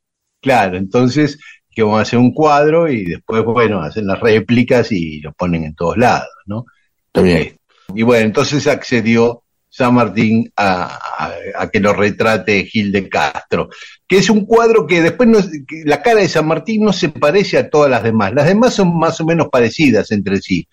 [0.41, 1.39] Claro, entonces
[1.75, 5.65] que vamos a hacer un cuadro y después, bueno, hacen las réplicas y lo ponen
[5.65, 6.67] en todos lados, ¿no?
[7.07, 7.57] Está bien.
[7.95, 9.42] Y bueno, entonces accedió
[9.75, 10.85] San Martín a,
[11.19, 11.33] a-
[11.63, 13.71] a que lo retrate Gil de Castro,
[14.07, 17.09] que es un cuadro que después no, que la cara de San Martín no se
[17.09, 18.35] parece a todas las demás.
[18.35, 20.69] Las demás son más o menos parecidas entre sí.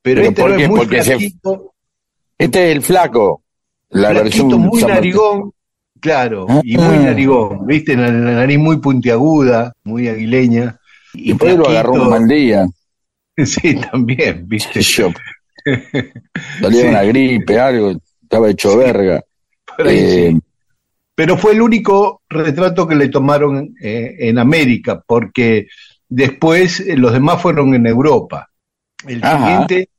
[0.00, 0.62] Pero, ¿Pero este por no qué?
[0.62, 1.74] es muy Porque se- flaquito,
[2.38, 3.42] Este es el flaco.
[3.90, 4.94] La flaquito, versión muy San Martín.
[5.10, 5.52] narigón,
[6.00, 6.80] claro, y Ah.
[6.80, 7.94] muy narigón, ¿viste?
[7.94, 10.78] La, la nariz muy puntiaguda, muy aguileña.
[11.12, 12.18] Y después lo agarró un flaquito.
[12.20, 12.66] mal día.
[13.44, 14.80] Sí, también, ¿viste?
[14.80, 15.10] Yo.
[16.60, 16.88] Salía Sí.
[16.88, 18.00] una gripe, algo.
[18.30, 19.22] Estaba hecho verga.
[19.78, 20.40] Eh, sí.
[21.14, 25.68] Pero fue el único retrato que le tomaron eh, en América, porque
[26.08, 28.50] después eh, los demás fueron en Europa.
[29.06, 29.38] El Ajá.
[29.38, 29.90] siguiente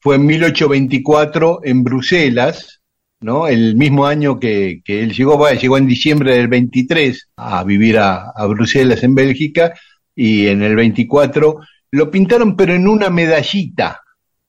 [0.00, 2.80] fue en 1824 en Bruselas,
[3.20, 3.46] ¿no?
[3.46, 7.98] El mismo año que, que él llegó, bueno, llegó en diciembre del 23 a vivir
[7.98, 9.74] a, a Bruselas, en Bélgica,
[10.16, 14.00] y en el 24 lo pintaron, pero en una medallita,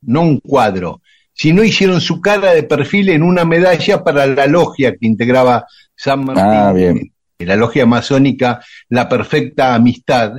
[0.02, 1.02] no un cuadro,
[1.40, 6.26] sino hicieron su cara de perfil en una medalla para la logia que integraba San
[6.26, 7.14] Martín, Ah, bien.
[7.40, 10.34] la logia masónica La Perfecta Amistad,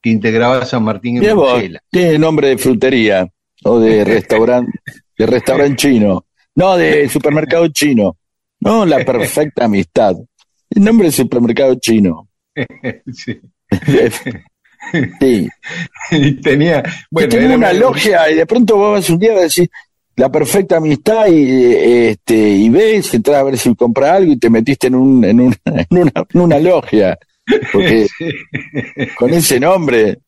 [0.00, 1.82] que integraba San Martín en Bruselas.
[1.90, 3.26] tiene nombre de frutería
[3.64, 4.78] o de restaurante,
[5.18, 6.26] de restaurante chino.
[6.54, 8.16] No, de supermercado chino.
[8.60, 10.14] No, la perfecta amistad.
[10.70, 12.28] El nombre de supermercado chino.
[13.12, 13.40] Sí.
[15.20, 15.48] Sí.
[16.12, 19.68] y tenía, bueno, tenía una logia y de pronto vos vas un día a decir
[20.16, 24.38] la perfecta amistad y eh, este y ves, entras a ver si compras algo y
[24.38, 27.18] te metiste en un en una, en una, en una logia.
[27.72, 28.06] Porque
[29.18, 30.18] con ese nombre.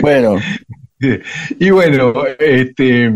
[0.00, 0.40] Bueno,
[1.58, 3.12] Y bueno, este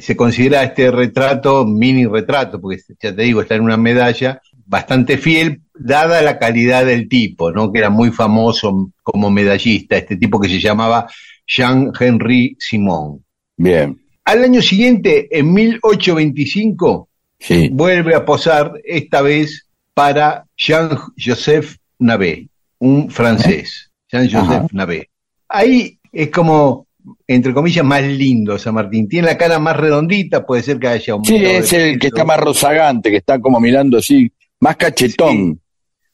[0.00, 5.16] se considera este retrato, mini retrato, porque ya te digo, está en una medalla, bastante
[5.16, 7.72] fiel, dada la calidad del tipo, ¿no?
[7.72, 11.06] Que era muy famoso como medallista, este tipo que se llamaba
[11.46, 13.24] Jean-Henri Simon.
[13.56, 14.05] bien.
[14.26, 17.08] Al año siguiente, en 1825,
[17.38, 17.68] Sí.
[17.72, 24.72] vuelve a posar, esta vez para Jean-Joseph Navet, un francés, Jean-Joseph.
[24.72, 25.08] Navet.
[25.48, 26.86] Ahí es como,
[27.26, 29.08] entre comillas, más lindo San Martín.
[29.08, 32.24] Tiene la cara más redondita, puede ser que haya un Sí, es el que está
[32.24, 35.60] más rozagante, que está como mirando así, más cachetón.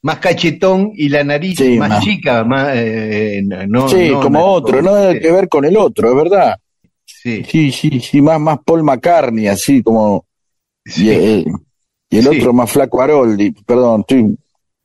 [0.02, 4.38] más cachetón y la nariz Sí, más, más- chica, más, eh, no, sí, no, como
[4.40, 6.56] no, otro, nada que ver con el otro, es verdad.
[7.22, 10.26] Sí, Sí, sí, sí, más, más Paul McCartney, así como.
[10.84, 11.06] sí.
[11.06, 11.44] Y, eh,
[12.10, 12.38] y el Sí.
[12.40, 14.36] otro más flaco Haroldi, perdón, estoy.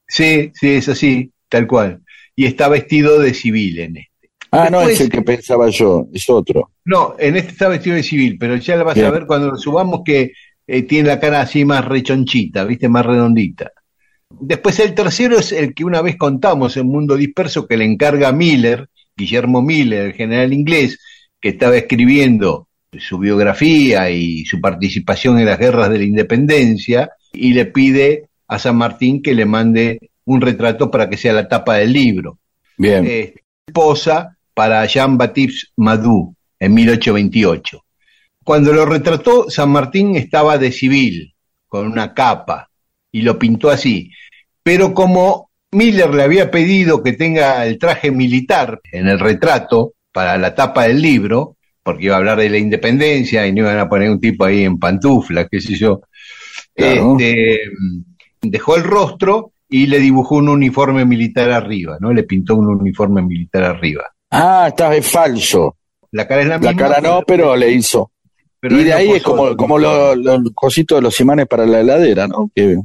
[0.07, 2.01] sí, sí, es así, tal cual.
[2.35, 4.11] Y está vestido de civil en este.
[4.51, 6.71] Ah, no Después- es el que pensaba yo, es otro.
[6.85, 9.07] No, en este está vestido de civil, pero ya lo vas Bien.
[9.07, 10.31] a ver cuando lo subamos que
[10.67, 12.87] eh, tiene la cara así más rechonchita, ¿viste?
[12.87, 13.71] Más redondita.
[14.39, 18.31] Después el tercero es el que una vez contamos en Mundo Disperso que le encarga
[18.31, 20.99] Miller, Guillermo Miller, el general inglés,
[21.41, 22.67] que estaba escribiendo
[22.99, 28.59] su biografía y su participación en las guerras de la independencia, y le pide a
[28.59, 32.39] San Martín que le mande un retrato para que sea la tapa del libro
[32.77, 33.05] Bien.
[33.05, 33.35] eh,
[33.67, 37.83] esposa para Jean-Baptiste Madou en 1828.
[38.43, 41.33] Cuando lo retrató, San Martín estaba de civil,
[41.67, 42.69] con una capa,
[43.11, 44.09] y lo pintó así.
[44.63, 50.35] Pero como Miller le había pedido que tenga el traje militar en el retrato para
[50.39, 53.87] la tapa del libro, porque iba a hablar de la independencia y no iban a
[53.87, 56.01] poner un tipo ahí en pantuflas, qué sé yo,
[56.75, 57.17] Claro.
[57.19, 57.59] este,
[58.41, 62.11] dejó el rostro y le dibujó un uniforme militar arriba, ¿no?
[62.11, 64.05] Le pintó un uniforme militar arriba.
[64.31, 65.77] Ah, está es falso.
[66.11, 66.75] La cara es la La misma.
[66.87, 68.09] cara no, pero le hizo.
[68.59, 71.67] pero y de lo ahí es como, como los los cositos de los imanes para
[71.67, 72.49] la heladera, ¿no?
[72.55, 72.75] Que,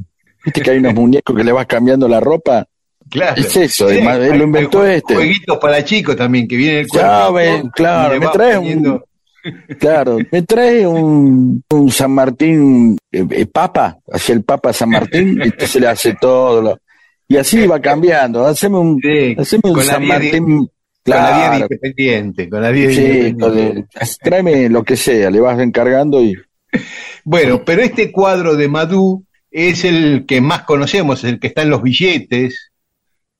[0.45, 2.66] Viste que hay unos muñecos que le vas cambiando la ropa.
[3.12, 3.35] Claro.
[3.40, 5.14] Es eso, Sí, hay- lo inventó hay este.
[5.14, 6.87] Jueguitos para chicos también, que viene el
[7.35, 9.03] ven, claro, me va traes poniendo- un,
[9.79, 15.38] claro, me trae un, un San Martín eh, eh, Papa, hacia el Papa San Martín,
[15.40, 16.62] y entonces le hace todo.
[16.62, 16.79] lo-
[17.29, 18.46] y así va cambiando.
[18.46, 20.68] Haceme un, Sí, haceme un San 10 de- Martín.
[21.05, 23.40] Con la 10 de Claro, independiente, con la 10 de sí, independiente.
[23.44, 23.88] con el-
[24.22, 26.35] tráeme lo que sea, le vas encargando y.
[27.25, 31.70] Bueno, pero este cuadro de Madú es el que más conocemos, el que está en
[31.70, 32.71] los billetes.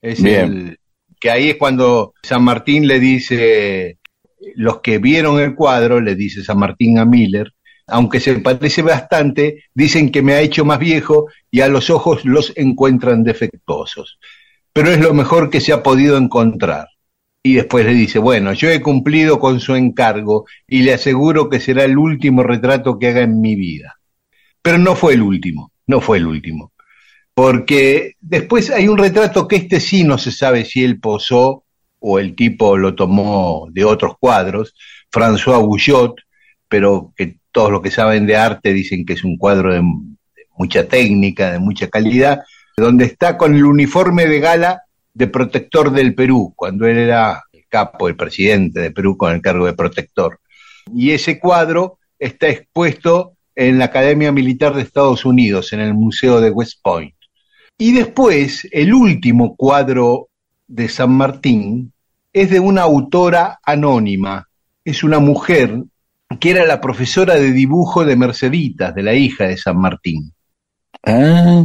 [0.03, 0.79] Es el
[1.23, 3.99] que ahí es cuando San Martín le dice,
[4.57, 7.53] los que vieron el cuadro, le dice San Martín a Miller,
[7.87, 12.25] aunque se parece bastante, dicen que me ha hecho más viejo y a los ojos
[12.25, 14.19] los encuentran defectuosos.
[14.73, 16.89] Pero es lo mejor que se ha podido encontrar.
[17.45, 21.61] Y después le dice, bueno, yo he cumplido con su encargo y le aseguro que
[21.61, 23.97] será el último retrato que haga en mi vida.
[24.61, 26.72] Pero no fue el último, no fue el último.
[27.35, 31.65] Porque después hay un retrato que este sí no se sabe si él posó
[31.99, 34.75] o el tipo lo tomó de otros cuadros,
[35.11, 36.17] François Bouillot,
[36.69, 40.47] pero que todos los que saben de arte dicen que es un cuadro de, de
[40.59, 42.43] mucha técnica, de mucha calidad,
[42.77, 44.83] donde está con el uniforme de gala
[45.15, 49.43] de protector del Perú, cuando él era el capo, el presidente de Perú con el
[49.43, 50.41] cargo de protector.
[50.93, 56.41] Y ese cuadro está expuesto en la Academia Militar de Estados Unidos, en el Museo
[56.41, 57.15] de West Point.
[57.83, 60.29] Y después, el último cuadro
[60.69, 61.93] de San Martín
[62.33, 64.49] es de una autora anónima,
[64.85, 65.83] es una mujer
[66.39, 70.33] que era la profesora de dibujo de Merceditas, de la hija de San Martín
[71.03, 71.65] Ah,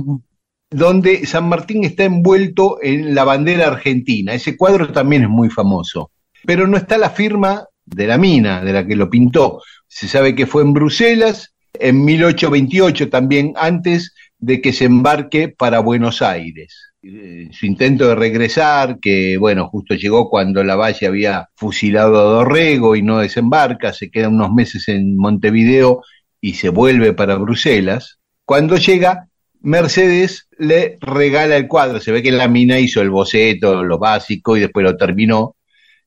[0.71, 4.33] donde San Martín está envuelto en la bandera argentina.
[4.33, 6.09] Ese cuadro también es muy famoso,
[6.47, 9.61] pero no está la firma de la mina, de la que lo pintó.
[9.87, 15.79] Se sabe que fue en Bruselas en 1828, también antes de que se embarque para
[15.79, 16.93] Buenos Aires.
[17.01, 22.23] Eh, Su intento de regresar, que bueno, justo llegó cuando la Valle había fusilado a
[22.23, 26.01] Dorrego y no desembarca, se queda unos meses en Montevideo
[26.41, 28.19] y se vuelve para Bruselas.
[28.45, 29.27] Cuando llega,
[29.61, 31.99] Mercedes le regala el cuadro.
[31.99, 35.55] Se ve que la mina hizo el boceto, lo básico, y después lo terminó.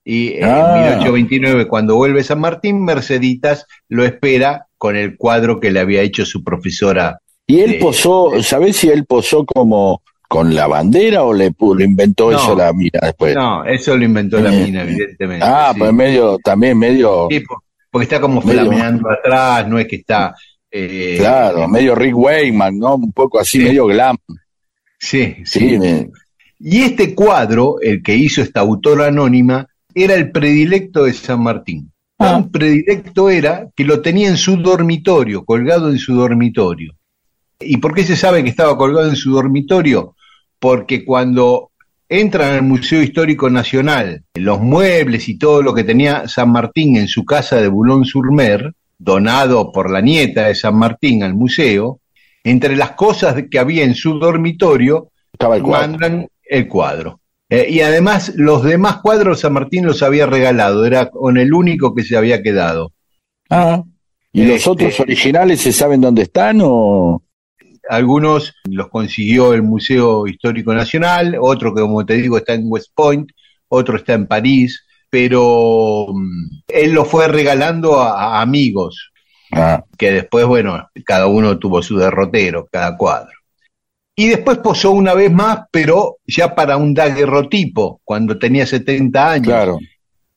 [0.04, 0.72] Y en Ah.
[0.76, 6.24] 1829, cuando vuelve San Martín, Merceditas lo espera con el cuadro que le había hecho
[6.24, 7.18] su profesora.
[7.50, 12.30] Y él posó, ¿sabés si él posó como, con la bandera o le lo inventó
[12.30, 12.36] No.
[12.38, 13.34] eso la mina después?
[13.34, 15.44] No, eso lo inventó la Eh, mina, evidentemente.
[15.46, 15.78] ah, sí.
[15.80, 17.42] pues medio, también medio, Sí,
[17.90, 20.34] porque está como Medio- flameando atrás, no es que está...
[20.70, 22.94] eh, claro, medio Rick Wayman, ¿no?
[22.94, 23.64] Un poco así, Sí.
[23.64, 24.16] medio glam.
[24.98, 25.58] Sí, sí.
[25.70, 26.08] Sí, me-
[26.62, 31.90] Y este cuadro, el que hizo esta autora anónima, era el predilecto de San Martín.
[32.18, 32.32] Ah.
[32.32, 36.92] Tan predilecto era que lo tenía en su dormitorio, colgado en su dormitorio.
[37.60, 40.16] ¿Y por qué se sabe que estaba colgado en su dormitorio?
[40.58, 41.70] Porque cuando
[42.08, 47.06] entran al Museo Histórico Nacional, los muebles y todo lo que tenía San Martín en
[47.08, 52.00] su casa de Boulogne-sur-Mer, donado por la nieta de San Martín al museo,
[52.44, 55.88] entre las cosas que había en su dormitorio, estaba el cuadro.
[55.88, 57.20] mandan el cuadro.
[57.48, 61.94] Eh, y además los demás cuadros San Martín los había regalado, era con el único
[61.94, 62.92] que se había quedado.
[63.50, 63.82] Ah,
[64.32, 67.22] ¿y los Este- otros originales se saben dónde están o...?
[67.90, 72.92] Algunos los consiguió el Museo Histórico Nacional, otro que como te digo está en West
[72.94, 73.30] Point,
[73.68, 79.10] otro está en París, pero mm, él lo fue regalando a, a amigos,
[79.52, 83.32] Ah, que después, bueno, cada uno tuvo su derrotero, cada cuadro.
[84.16, 89.46] Y después posó una vez más, pero ya para un daguerrotipo, cuando tenía 70 años.
[89.46, 89.78] claro.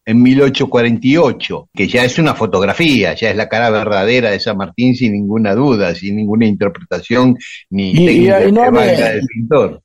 [0.06, 4.96] En 1848, que ya es una fotografía, ya es la cara verdadera de San Martín
[4.96, 7.38] sin ninguna duda, sin ninguna interpretación
[7.70, 9.82] ni Y- y técnica no valga del pintor.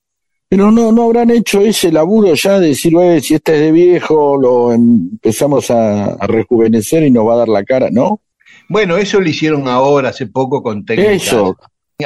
[0.50, 3.72] Pero no, no habrán hecho ese laburo ya de decir, "Oye, si este es de
[3.72, 8.20] viejo, lo empezamos a, a rejuvenecer y nos va a dar la cara, ¿no?
[8.70, 11.14] Bueno, eso lo hicieron ahora, hace poco, con técnicas.
[11.28, 11.56] Eso,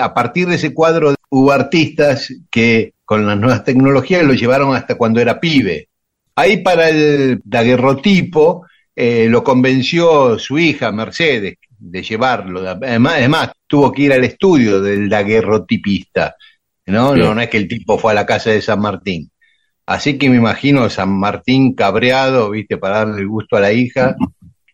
[0.00, 4.94] A partir de ese cuadro hubo artistas que con las nuevas tecnologías lo llevaron hasta
[4.96, 5.88] cuando era pibe.
[6.34, 12.68] Ahí para el daguerrotipo eh, lo convenció su hija Mercedes de llevarlo.
[12.68, 16.36] Además, además, tuvo que ir al estudio del daguerrotipista.
[16.86, 17.14] ¿no?
[17.14, 19.30] No, no es que el tipo fue a la casa de San Martín.
[19.86, 24.16] Así que me imagino San Martín cabreado, viste, para darle el gusto a la hija.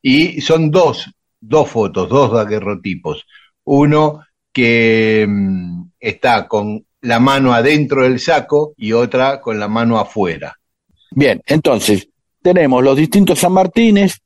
[0.02, 3.26] Y son dos, dos fotos, dos daguerrotipos.
[3.64, 9.98] Uno que mm, está con la mano adentro del saco y otra con la mano
[9.98, 10.56] afuera.
[11.10, 12.08] Bien, entonces,
[12.42, 14.18] tenemos los distintos San Martínez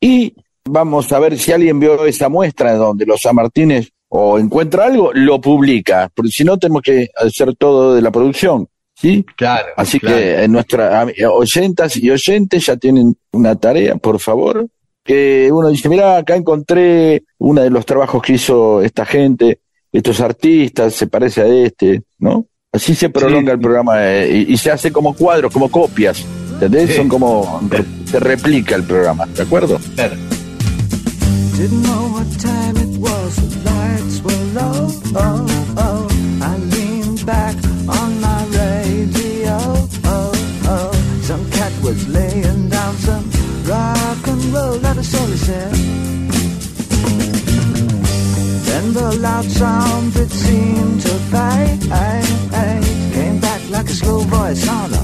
[0.00, 0.34] y
[0.64, 5.12] vamos a ver si alguien vio esa muestra donde los San Martínez o encuentra algo,
[5.12, 9.24] lo publica, porque si no tenemos que hacer todo de la producción, ¿sí?
[9.36, 9.68] Claro.
[9.76, 10.16] Así claro.
[10.16, 14.66] que en nuestra am- oyentas y oyentes ya tienen una tarea, por favor,
[15.04, 19.60] que uno dice, mira, acá encontré uno de los trabajos que hizo esta gente,
[19.92, 22.46] estos artistas, se parece a este, ¿no?
[22.72, 23.54] Así se prolonga Sí.
[23.54, 26.90] el programa eh, y, y se hace como cuadros, como copias, ¿entendés?
[26.90, 26.96] Sí.
[26.98, 27.60] Son como,
[28.04, 29.78] se replica el programa, ¿de acuerdo?
[29.96, 30.14] Claro.
[31.56, 31.68] The
[33.64, 34.88] lights were low.
[35.14, 35.46] Oh,
[35.76, 36.08] oh.
[36.40, 37.54] I leaned back
[37.86, 39.58] on my radio.
[40.04, 40.32] Oh,
[40.66, 40.92] oh.
[41.22, 43.28] Some cat was laying down some
[43.66, 45.72] rock and roll that a soul said.
[48.64, 52.39] Then the loud sound it seemed to fade.
[53.90, 54.99] Slow voice on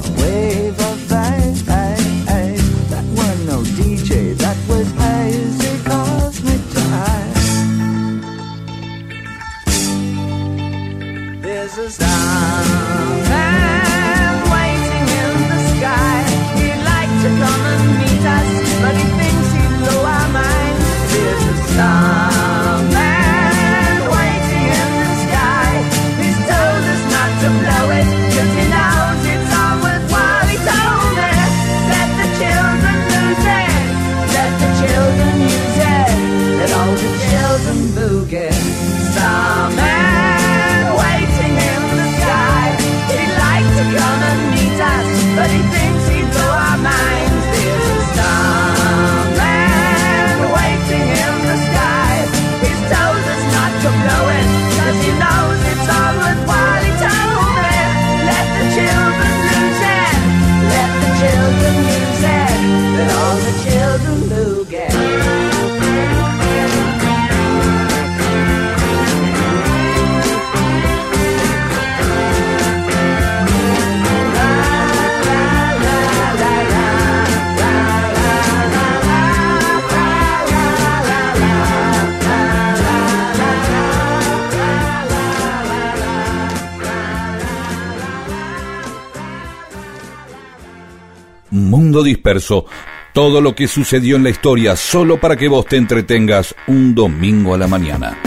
[91.97, 92.67] Mundo Disperso.
[93.15, 97.55] Todo lo que sucedió en la historia solo para que vos te entretengas un domingo
[97.55, 98.19] a la mañana.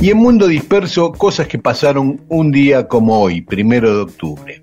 [0.00, 4.60] Y en Mundo Disperso, cosas que pasaron un día como hoy, primero de octubre.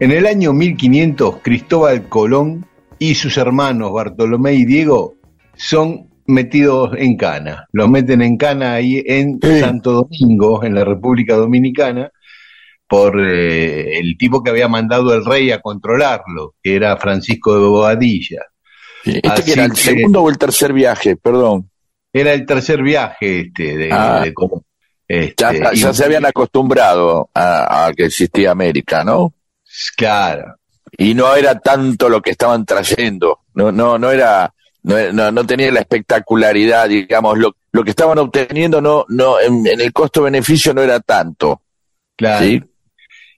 [0.00, 2.64] En el año 1500, Cristóbal Colón
[2.98, 5.12] y sus hermanos Bartolomé y Diego
[5.56, 7.66] son metidos en cana.
[7.72, 9.60] Los meten en cana ahí en Sí.
[9.60, 12.10] Santo Domingo, en la República Dominicana,
[12.92, 17.60] por eh, el tipo que había mandado el rey a controlarlo, que era Francisco de
[17.66, 18.42] Bobadilla.
[19.02, 21.70] Este que era el que- segundo o el tercer viaje, perdón.
[22.12, 24.20] Era el tercer viaje este de, Ah.
[24.22, 24.34] de.
[25.08, 29.32] Este, Ya, ya y- se habían acostumbrado a, a que existía América, ¿no?
[29.96, 30.56] Claro,
[30.98, 35.46] Y no era tanto lo que estaban trayendo, no, no, no era, no, no, no
[35.46, 40.74] tenía la espectacularidad, digamos, lo, lo que estaban obteniendo no, no, en, en el costo-beneficio
[40.74, 41.62] no era tanto,
[42.18, 42.44] claro.
[42.44, 42.62] ¿sí?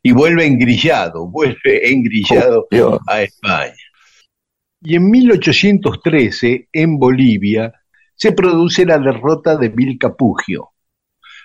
[0.07, 2.99] Y vuelve engrillado, vuelve engrillado Dios.
[3.09, 3.75] a España.
[4.83, 7.73] Y en 1813, en Bolivia,
[8.15, 10.69] se produce la derrota de Vilcapugio,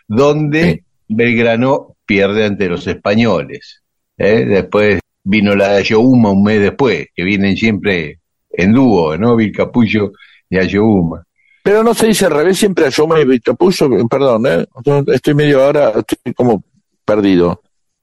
[0.08, 0.84] donde Sí.
[1.08, 3.82] Belgrano pierde ante los españoles.
[4.18, 4.46] ¿eh?
[4.46, 8.20] Después vino la de Ayohuma un mes después, que vienen siempre
[8.52, 9.38] en dúo, ¿no?
[9.38, 10.12] Vilcapugio
[10.50, 11.24] y Ayohuma.
[11.64, 14.66] Pero no se dice al revés, siempre a Yoma y Vitapuso, perdón, ¿eh?
[15.14, 16.64] estoy medio ahora, estoy como
[17.06, 17.62] perdido.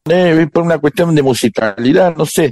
[0.09, 2.51] Eh, por una cuestión de musicalidad, no sé.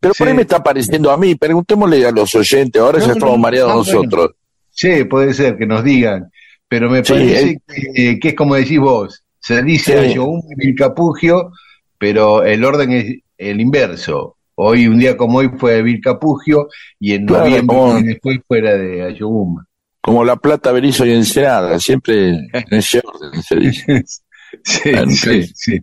[0.00, 3.12] Pero por ahí me está pareciendo a mí, preguntémosle a los oyentes, ahora No, ya
[3.12, 4.30] estamos no, mareados nosotros.
[4.70, 6.30] Sí, puede ser que nos digan,
[6.68, 7.60] pero me Sí, parece
[7.94, 9.98] que, que es como decís vos, se dice Sí.
[10.10, 11.50] Ayohuma y Vilcapugio,
[11.98, 14.36] pero el orden es el inverso.
[14.54, 16.68] Hoy, un día como hoy, fue de Vilcapugio
[16.98, 19.64] y en Claro, noviembre como- y después fuera de Ayohuma.
[20.00, 24.04] Como La Plata, Berizo y Ensenada, siempre en ese orden se dice.
[24.64, 25.78] sí, Ah, sí, sí.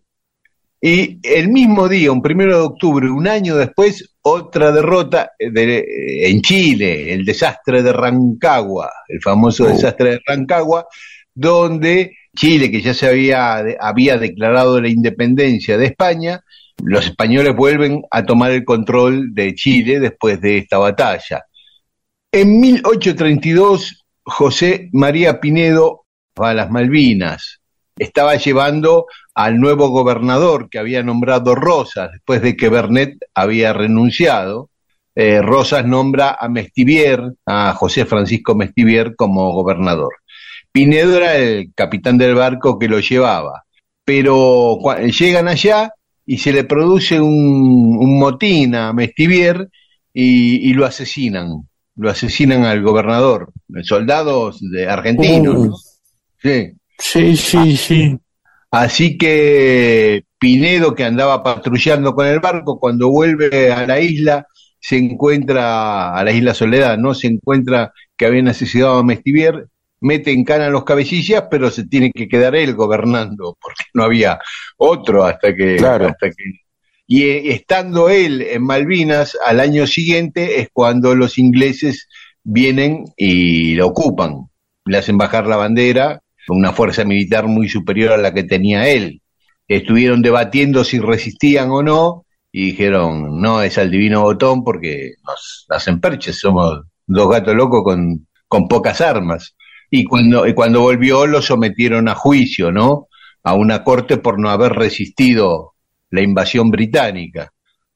[0.87, 5.83] Y el mismo día, un primero de octubre, un año después, otra derrota de-
[6.29, 9.67] en Chile, el desastre de Rancagua, el famoso Oh.
[9.69, 10.85] desastre de Rancagua,
[11.33, 16.41] donde Chile, que ya se había, había declarado la independencia de España,
[16.83, 21.45] los españoles vuelven a tomar el control de Chile después de esta batalla.
[22.31, 26.05] En 1832, José María Pinedo
[26.39, 27.59] va a las Malvinas.
[27.97, 34.69] Estaba llevando al nuevo gobernador que había nombrado Rosas, después de que Bernet había renunciado.
[35.13, 40.13] Eh, Rosas nombra a Mestivier, a José Francisco Mestivier, como gobernador.
[40.71, 43.65] Pinedo era el capitán del barco que lo llevaba,
[44.03, 44.77] pero
[45.19, 45.91] llegan allá
[46.25, 49.69] y se le produce un, un motín a Mestivier
[50.13, 53.51] y, y lo asesinan, lo asesinan al gobernador,
[53.83, 55.75] soldados de argentinos, ¿no?
[56.41, 56.71] Sí.
[56.97, 58.17] Sí, sí, sí.
[58.75, 64.47] Así que Pinedo, que andaba patrullando con el barco, cuando vuelve a la isla,
[64.81, 67.13] se encuentra, a la isla Soledad, ¿no?
[67.13, 69.67] Se encuentra que habían asesinado a Mestivier,
[70.01, 74.03] mete en cana a los cabecillas, pero se tiene que quedar él gobernando, porque no
[74.03, 74.39] había
[74.75, 75.77] otro hasta que...
[75.77, 76.07] Claro.
[76.07, 76.43] hasta que
[77.07, 82.09] y eh, estando él en Malvinas, al año siguiente es cuando los ingleses
[82.43, 84.49] vienen y lo ocupan,
[84.83, 89.21] le hacen bajar la bandera, una fuerza militar muy superior a la que tenía él.
[89.67, 95.65] Estuvieron debatiendo si resistían o no, y dijeron, no, es al divino botón porque nos
[95.69, 99.55] hacen perches, somos dos gatos locos con, con pocas armas.
[99.91, 103.07] Y cuando, y cuando volvió lo sometieron a juicio, ¿no?
[103.43, 105.73] A una corte por no haber resistido
[106.11, 107.51] la invasión británica.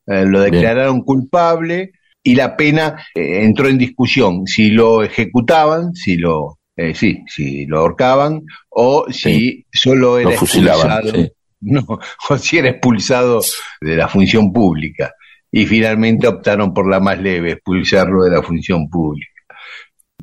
[0.05, 0.51] Eh, lo Bien.
[0.51, 1.91] declararon culpable
[2.21, 7.65] y la pena eh, entró en discusión si lo ejecutaban, si lo eh, sí, si
[7.65, 11.29] lo ahorcaban o si solo era expulsado, sí.
[11.59, 11.85] no,
[12.29, 13.41] o si era expulsado
[13.81, 15.13] de la función pública.
[15.51, 19.27] Y finalmente optaron por la más leve, expulsarlo de la función pública.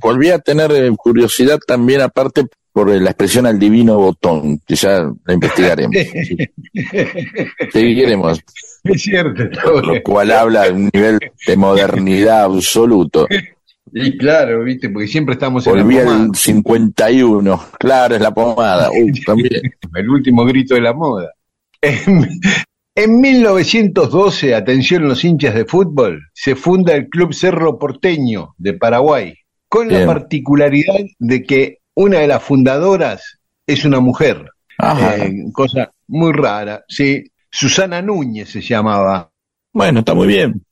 [0.01, 4.77] Volví a tener eh, curiosidad también, aparte por eh, la expresión al divino botón, que
[4.77, 5.95] ya la investigaremos.
[6.27, 6.37] Sí.
[7.73, 8.41] Seguiremos,
[8.85, 13.27] es cierto, lo cual habla de un nivel de modernidad absoluto.
[13.93, 18.91] Y claro, viste, porque siempre estamos en la pomada, 51, claro, es la pomada.
[18.91, 19.63] Uy, también.
[19.95, 21.33] el último grito de la moda.
[21.81, 22.29] En,
[22.95, 29.35] en 1912, atención los hinchas de fútbol, se funda el Club Cerro Porteño de Paraguay,
[29.69, 34.51] con la particularidad de que una de las fundadoras es una mujer.
[34.79, 35.17] Ajá.
[35.17, 37.25] Eh, cosa muy rara, sí.
[37.51, 39.31] Susana Núñez se llamaba
[39.73, 40.63] Bueno, está muy bien.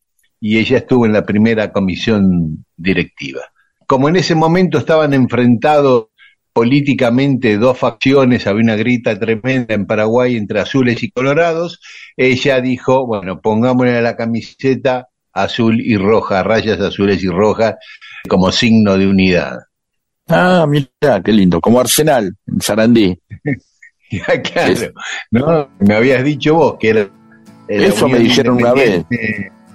[0.40, 3.42] y ella estuvo en la primera comisión directiva.
[3.86, 6.06] Como en ese momento estaban enfrentados
[6.52, 11.80] políticamente dos facciones, había una grita tremenda en Paraguay entre azules y colorados,
[12.16, 17.74] ella dijo, bueno, pongámosle a la camiseta azul y roja, rayas azules y rojas,
[18.28, 19.58] como signo de unidad.
[20.28, 21.60] Ah, mira, qué lindo.
[21.60, 23.18] Como Arsenal, en Sarandí.
[24.10, 24.92] Ya, claro.
[25.30, 27.08] No, me habías dicho vos que era.
[27.66, 29.04] era Eso me dijeron una vez.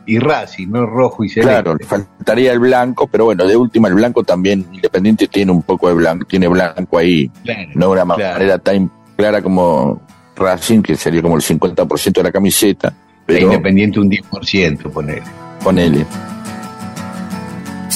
[0.09, 1.51] Y Racing, no rojo y celeste.
[1.51, 5.61] Claro, le faltaría el blanco, pero bueno, de última el blanco también, Independiente tiene un
[5.61, 8.33] poco de blanco, tiene blanco ahí, Claro, no de una claro.
[8.33, 10.01] manera tan clara como
[10.35, 12.91] Racing, que sería como el 50% de la camiseta,
[13.25, 15.21] pero Independiente un 10%, ponele.
[15.63, 16.05] ponele.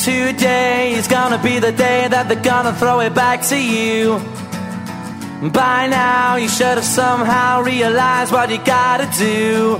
[0.06, 4.20] Today is gonna be the day that they're gonna throw it back to you.
[5.52, 9.80] By now, you should have somehow realized what you gotta do.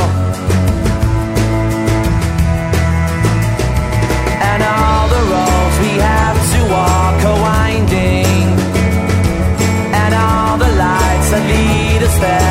[12.11, 12.50] is that.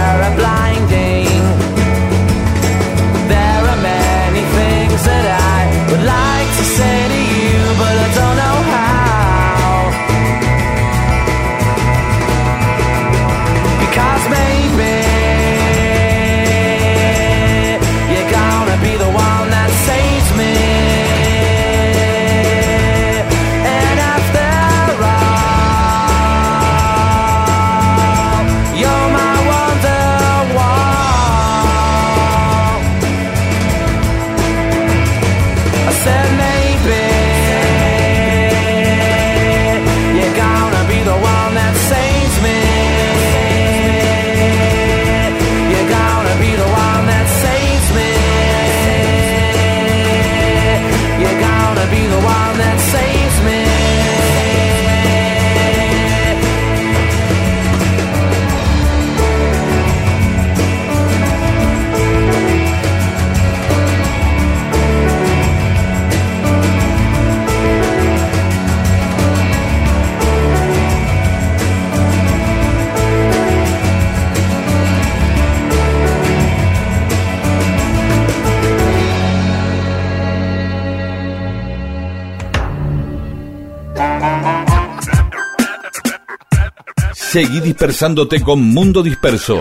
[87.30, 89.60] Seguí dispersándote con Mundo Disperso.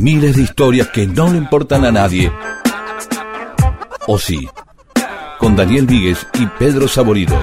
[0.00, 2.32] Miles de historias que no le importan a nadie.
[4.08, 4.48] O sí.
[5.38, 7.38] Con Daniel Víguez y Pedro Saborido.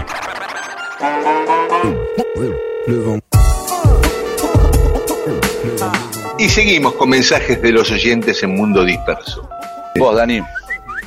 [6.37, 9.47] Y seguimos con mensajes de los oyentes en Mundo Disperso.
[9.97, 10.41] Vos, Dani,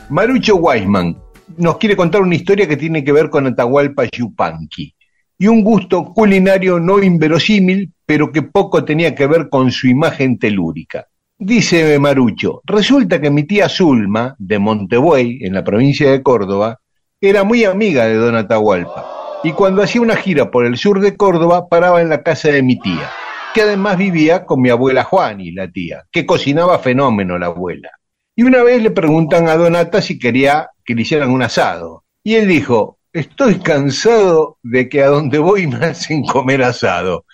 [0.09, 1.18] Marucho Weisman
[1.59, 4.94] nos quiere contar una historia que tiene que ver con Atahualpa Yupanqui
[5.39, 10.39] y un gusto culinario no inverosímil, pero que poco tenía que ver con su imagen
[10.39, 11.07] telúrica.
[11.39, 16.80] Dice Marucho, resulta que mi tía Zulma, de Montebuey, en la provincia de Córdoba,
[17.20, 21.16] era muy amiga de don Atahualpa, y cuando hacía una gira por el sur de
[21.16, 23.09] Córdoba paraba en la casa de mi tía,
[23.55, 27.91] que además vivía con mi abuela Juani, la tía, que cocinaba fenómeno la abuela.
[28.34, 32.05] Y una vez le preguntan a Donata si quería que le hicieran un asado.
[32.24, 37.24] Y él dijo, estoy cansado de que a donde voy me hacen comer asado.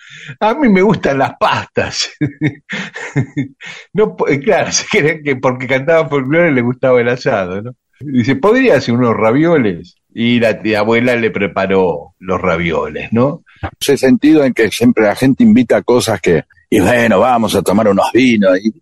[0.41, 2.11] A mí me gustan las pastas.
[3.93, 7.73] no, eh, claro, se cree que porque cantaba folclore le gustaba el asado, ¿no?
[8.01, 9.95] Dice, ¿podría hacer unos ravioles?
[10.13, 13.43] Y la tía abuela le preparó los ravioles, ¿no?
[13.81, 17.63] ese sentido en que siempre la gente invita a cosas que, y bueno, vamos a
[17.63, 18.73] tomar unos vinos, y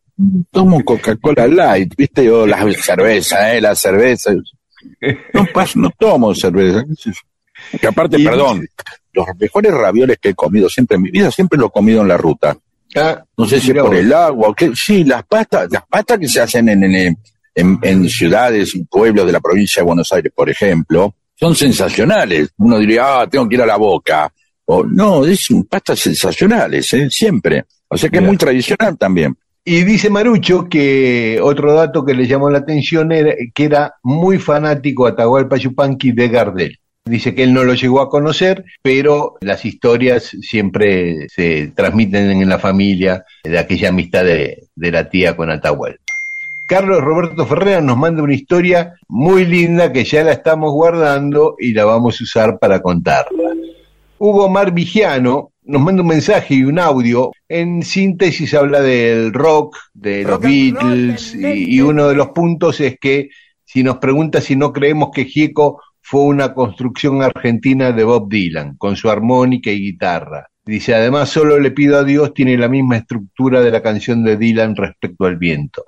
[0.51, 2.29] tomo Coca-Cola Light, ¿viste?
[2.31, 3.61] O la cerveza, ¿eh?
[3.61, 4.33] La cerveza.
[5.35, 6.85] No, pas- no tomo cerveza.
[7.81, 8.67] Que aparte, Y- perdón,
[9.13, 12.09] los mejores ravioles que he comido siempre en mi vida, siempre los he comido en
[12.09, 12.57] la ruta.
[12.97, 14.73] Ah, No sé si mirá por el agua o qué.
[14.75, 17.17] Sí, las pastas, las pastas que se hacen en, en,
[17.55, 22.51] en- en ciudades y pueblos de la provincia de Buenos Aires, por ejemplo, son sensacionales.
[22.59, 24.33] Uno diría, ah, tengo que ir a la boca.
[24.67, 27.09] O no, es pastas sensacionales, ¿eh?
[27.11, 27.65] siempre.
[27.89, 29.37] O sea que es muy tradicional también.
[29.65, 34.39] Y dice Marucho que otro dato que le llamó la atención era que era muy
[34.39, 36.79] fanático Atahualpa Yupanqui de Gardel.
[37.05, 42.49] Dice que él no lo llegó a conocer, pero las historias siempre se transmiten en
[42.49, 46.03] la familia de aquella amistad de, la tía con Atahualpa.
[46.67, 51.73] Carlos Roberto Ferreira nos manda una historia muy linda que ya la estamos guardando y
[51.73, 53.51] la vamos a usar para contarla.
[54.19, 57.33] Hugo Mar Vigiano nos manda un mensaje y un audio.
[57.49, 62.81] En síntesis habla del rock, de los roll, Beatles, y, y uno de los puntos
[62.81, 63.29] es que
[63.65, 68.77] si nos pregunta si no creemos que Gieco fue una construcción argentina de Bob Dylan,
[68.77, 70.49] con su armónica y guitarra.
[70.65, 74.37] Dice, además solo le pido a Dios tiene la misma estructura de la canción de
[74.37, 75.85] Dylan respecto al viento.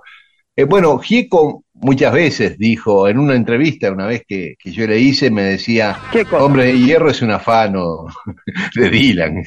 [0.56, 4.98] Eh, bueno, Gieco muchas veces dijo, en una entrevista una vez que, que yo le
[4.98, 5.96] hice, me decía,
[6.32, 8.06] hombre de hierro es un afano
[8.74, 9.42] de Dylan.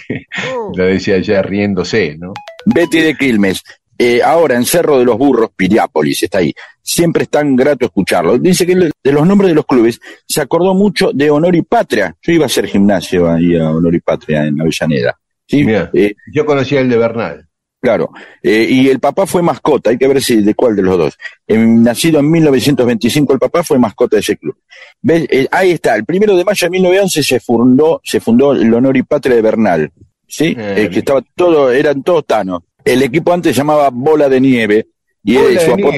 [0.75, 2.33] Lo decía ya riéndose, ¿no?
[2.65, 3.63] Betty de Quilmes.
[3.97, 6.53] eh, ahora en Cerro de los Burros, Piriápolis, está ahí.
[6.81, 8.37] Siempre es tan grato escucharlo.
[8.37, 12.15] Dice que de los nombres de los clubes se acordó mucho de Honor y Patria.
[12.21, 15.17] Yo iba a hacer gimnasio ahí a Honor y Patria en Avellaneda.
[15.47, 15.63] ¿sí?
[15.63, 17.47] Mira, Eh, yo conocía el de Bernal.
[17.87, 18.11] Claro,
[18.43, 21.17] eh, y el papá fue mascota, hay que ver si de cuál de los dos.
[21.47, 24.57] Eh, nacido en 1925, el papá fue mascota de ese club.
[25.01, 25.25] ¿Ves?
[25.29, 28.97] Eh, ahí está, el primero de mayo de 1911 se fundó, se fundó el Honor
[28.97, 29.89] y Patria de Bernal,
[30.27, 30.53] ¿sí?
[30.57, 32.61] Eh, que estaba todo, eran todos tanos.
[32.83, 34.87] El equipo antes se llamaba Bola de Nieve,
[35.23, 35.93] y su apodo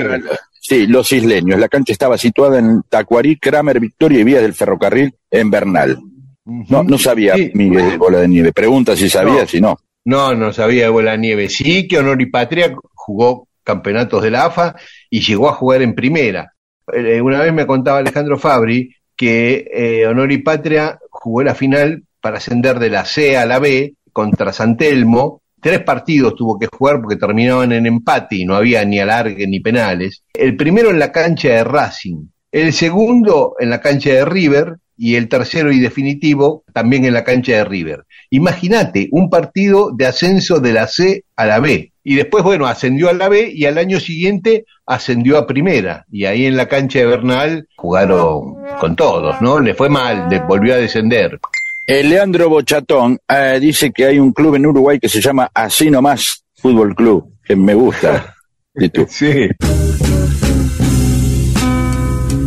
[0.62, 1.60] sí, los isleños.
[1.60, 5.98] La cancha estaba situada en Tacuarí, Kramer, Victoria y Vías del Ferrocarril en Bernal.
[6.46, 7.50] No, no sabía Sí.
[7.56, 8.52] Miguel de Bola de Nieve.
[8.52, 9.48] Pregunta si sabía, No.
[9.48, 9.80] si no.
[10.06, 11.50] No, no sabía de Bola Nieve.
[11.50, 14.76] Sí que Honor y Patria jugó campeonatos de la AFA
[15.10, 16.54] y llegó a jugar en primera.
[16.91, 22.04] Eh, una vez me contaba Alejandro Fabri que eh, Honor y Patria jugó la final
[22.22, 25.41] para ascender de la C a la B contra San Telmo.
[25.62, 29.60] Tres partidos tuvo que jugar porque terminaban en empate y no había ni alargue ni
[29.60, 30.24] penales.
[30.34, 35.16] El primero en la cancha de Racing, el segundo en la cancha de River y
[35.16, 38.04] el tercero y definitivo también en la cancha de River.
[38.30, 41.93] Imagínate, un partido de ascenso de la C a la B.
[42.04, 46.06] Y después, bueno, ascendió a la B y al año siguiente ascendió a primera.
[46.12, 49.60] Y ahí en la cancha de Bernal jugaron con todos, ¿no?
[49.60, 51.39] Le fue mal, le volvió a descender.
[51.88, 55.89] Eh, Leandro Bochatón eh, dice que hay un club en Uruguay que se llama Así
[55.89, 58.36] Nomás Fútbol Club, que me gusta.
[58.76, 59.08] ¿Y tú?
[59.10, 59.47] Sí.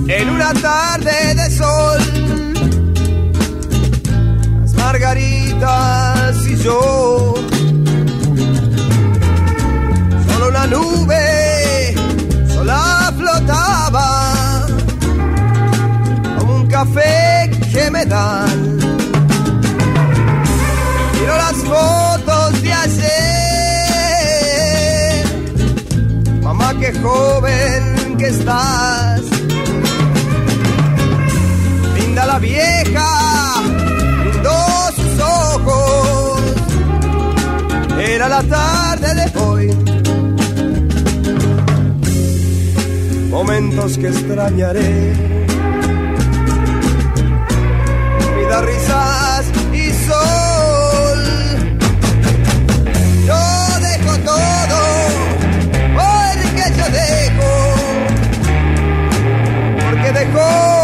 [0.09, 2.12] En una tarde de sol,
[4.93, 7.35] margaritas y yo,
[10.29, 11.95] solo una nube
[12.53, 14.67] sola flotaba,
[16.39, 18.77] como un café que me dan.
[21.15, 23.15] Miro las fotos de ayer,
[26.43, 29.23] mamá qué joven que estás.
[31.95, 33.22] Linda la vieja,
[38.25, 39.67] Era la tarde de hoy.
[43.29, 45.13] Momentos que extrañaré.
[48.37, 51.21] Vida, risas y sol.
[53.27, 53.41] Yo
[53.89, 54.81] dejo todo,
[55.97, 57.51] porque yo dejo
[59.85, 60.82] porque dejó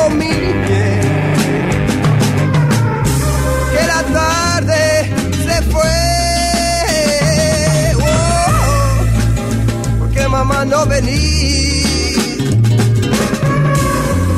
[10.68, 12.38] no venís.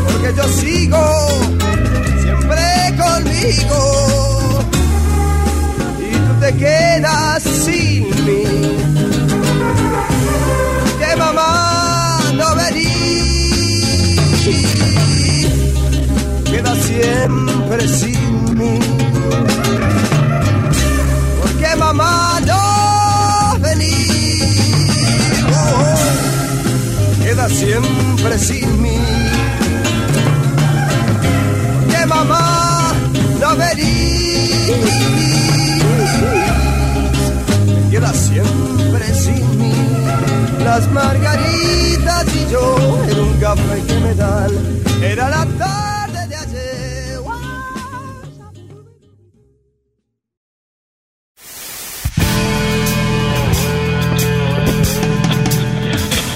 [0.07, 1.20] Porque yo sigo
[27.51, 28.99] siempre sin mí.
[32.01, 32.93] Porque mamá
[33.41, 34.71] no venís,
[37.91, 39.75] queda siempre sin mí.
[40.65, 42.77] Las margaritas y yo
[43.09, 44.51] en un café que me dan.
[45.03, 45.80] Era la tarde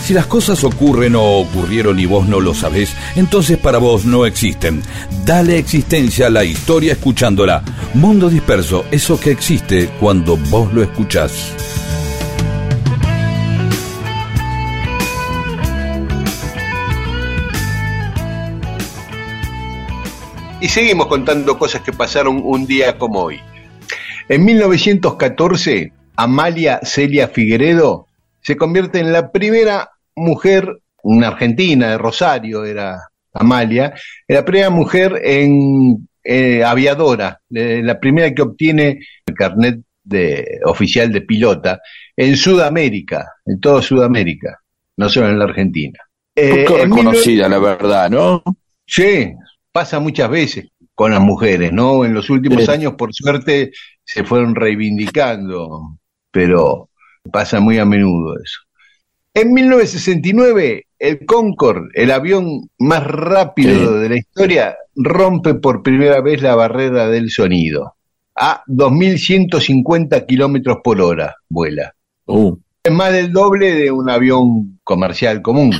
[0.05, 4.27] Si las cosas ocurren o ocurrieron y vos no lo sabés, entonces para vos no
[4.27, 4.83] existen.
[5.25, 7.63] Dale existencia a la historia escuchándola.
[7.95, 11.55] Mundo disperso, eso que existe cuando vos lo escuchás.
[20.61, 23.41] Y seguimos contando cosas que pasaron un día como hoy.
[24.29, 28.07] En 1914, Amalia Celia Figueredo
[28.43, 32.99] se convierte en la primera mujer, una argentina de Rosario era
[33.33, 33.95] Amalia,
[34.29, 41.13] la primera mujer en eh, aviadora, eh, la primera que obtiene el carnet de oficial
[41.13, 41.81] de pilota
[42.17, 44.59] en Sudamérica, en toda Sudamérica,
[44.97, 45.99] no solo en la Argentina.
[46.37, 48.43] Eh, Poco reconocida, la verdad, ¿no?
[48.87, 49.33] Sí,
[49.73, 52.05] pasa muchas veces con las mujeres, ¿no?
[52.05, 52.71] En los últimos Sí.
[52.71, 53.73] años, por suerte,
[54.05, 55.99] se fueron reivindicando,
[56.31, 56.91] pero
[57.33, 58.61] pasa muy a menudo eso.
[59.37, 63.99] En 1969, el Concorde, el avión más rápido Sí.
[64.01, 67.97] de la historia, rompe por primera vez la barrera del sonido.
[68.37, 71.95] A 2.150 kilómetros por hora vuela.
[72.27, 72.57] Uh.
[72.83, 75.73] Es más del doble de un avión comercial común.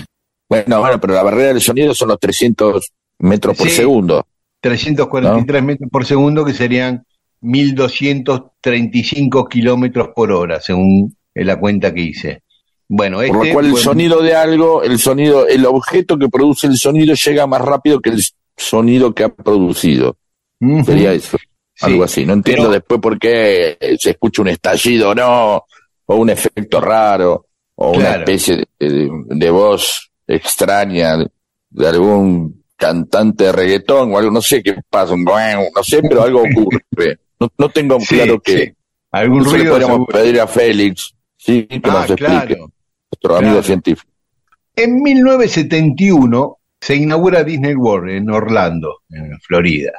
[0.49, 2.91] Bueno, bueno, pero la barrera del sonido son los 300
[3.21, 3.77] metros por Sí.
[3.77, 4.27] segundo.
[4.61, 7.05] 343 metros por segundo, que serían
[7.41, 12.43] 1235 kilómetros por hora, según la cuenta que hice.
[12.89, 16.67] Bueno, este Por lo cual el sonido de algo, el sonido, el objeto que produce
[16.67, 18.23] el sonido llega más rápido que el
[18.57, 20.17] sonido que ha producido.
[20.85, 21.37] Sería eso.
[21.75, 21.87] Sí.
[21.87, 22.25] Algo así.
[22.25, 25.65] No entiendo Pero- después por qué eh, se escucha un estallido o no,
[26.07, 31.17] o un efecto raro, o una especie de, de- de voz extraña
[31.71, 36.41] de, algún cantante de reggaetón o algo, no sé qué pasa, no sé, pero algo
[36.43, 37.19] ocurre.
[37.41, 38.73] No, no tengo Sí, claro que sí.
[39.11, 40.07] Algún ruido podríamos seguro.
[40.19, 41.14] pedir a Félix,
[41.45, 42.71] sí, que Ah, nos explique, claro.
[43.13, 43.63] nuestro amigo claro.
[43.63, 44.11] científico.
[44.77, 49.93] En 1971 se inaugura Disney World en Orlando, en Florida.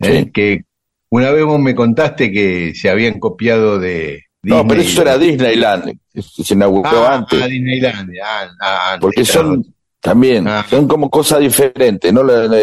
[0.00, 0.24] ¿eh?
[0.24, 0.30] Sí.
[0.30, 0.64] Que
[1.10, 4.92] una vez vos me contaste que se habían copiado de No, pero Disney.
[4.92, 7.42] eso era Disneyland, se inauguró ah, antes.
[7.42, 9.64] ah, Disneylandia, ah, ah, porque son
[10.00, 10.66] también Ah.
[10.68, 12.58] son como cosas diferentes no La- la-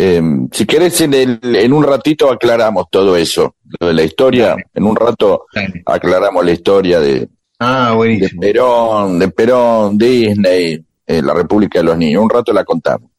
[0.00, 0.22] eh, eh,
[0.52, 4.64] si querés en, el- en un ratito aclaramos todo eso lo de la historia Dale.
[4.74, 5.82] en un rato Dale.
[5.86, 7.28] aclaramos la historia de,
[7.60, 8.30] Ah, de.
[8.40, 13.10] Perón de Perón Disney eh, la República de los Niños un rato la contamos.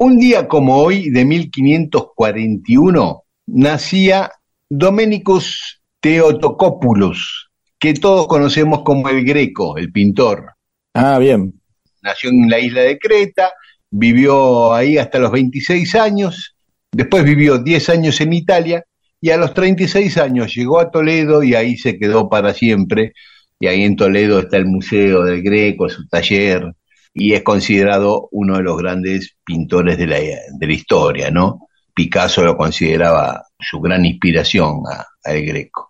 [0.00, 4.30] Un día como hoy, de 1541, nacía
[4.70, 10.52] Domenicus Theotokopoulos, que todos conocemos como el Greco, el pintor.
[10.94, 11.54] ah bien
[12.02, 13.50] Nació en la isla de Creta,
[13.90, 16.56] vivió ahí hasta los 26 años,
[16.92, 18.84] después vivió 10 años en Italia
[19.20, 23.12] y a los 36 años llegó a Toledo y ahí se quedó para siempre.
[23.60, 26.72] Y ahí en Toledo está el Museo del Greco, su taller,
[27.12, 31.66] y es considerado uno de los grandes pintores de la, de la historia, ¿no?
[31.92, 34.82] Picasso lo consideraba su gran inspiración
[35.24, 35.87] al Greco.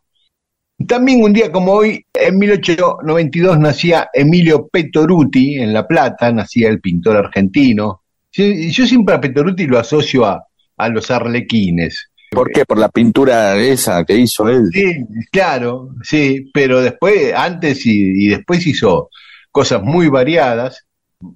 [0.86, 6.80] También un día como hoy, en 1892, nacía Emilio Petoruti en La Plata, nacía el
[6.80, 8.02] pintor argentino.
[8.32, 10.44] Yo, yo siempre a Petoruti lo asocio a,
[10.76, 12.10] a los arlequines.
[12.30, 12.64] ¿por qué?
[12.64, 14.96] por la pintura esa que hizo él Sí,
[15.32, 19.08] claro, sí, pero después, antes y, y después hizo
[19.50, 20.84] cosas muy variadas,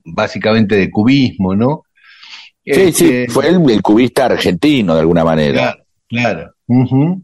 [0.04, 1.82] básicamente de cubismo, ¿no?
[2.64, 6.54] sí, sí, Este, fue el cubista argentino de alguna manera Claro, claro.
[6.66, 7.22] Ujú.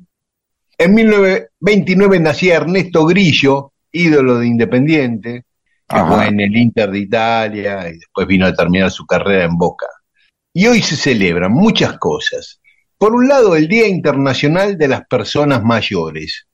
[0.78, 5.44] En 1929 nacía Ernesto Grillo, ídolo de Independiente,
[5.88, 9.56] que fue en el Inter de Italia y después vino a terminar su carrera en
[9.56, 9.86] Boca.
[10.54, 12.60] Y hoy se celebran muchas cosas.
[12.96, 16.46] Por un lado, el Día Internacional de las Personas Mayores.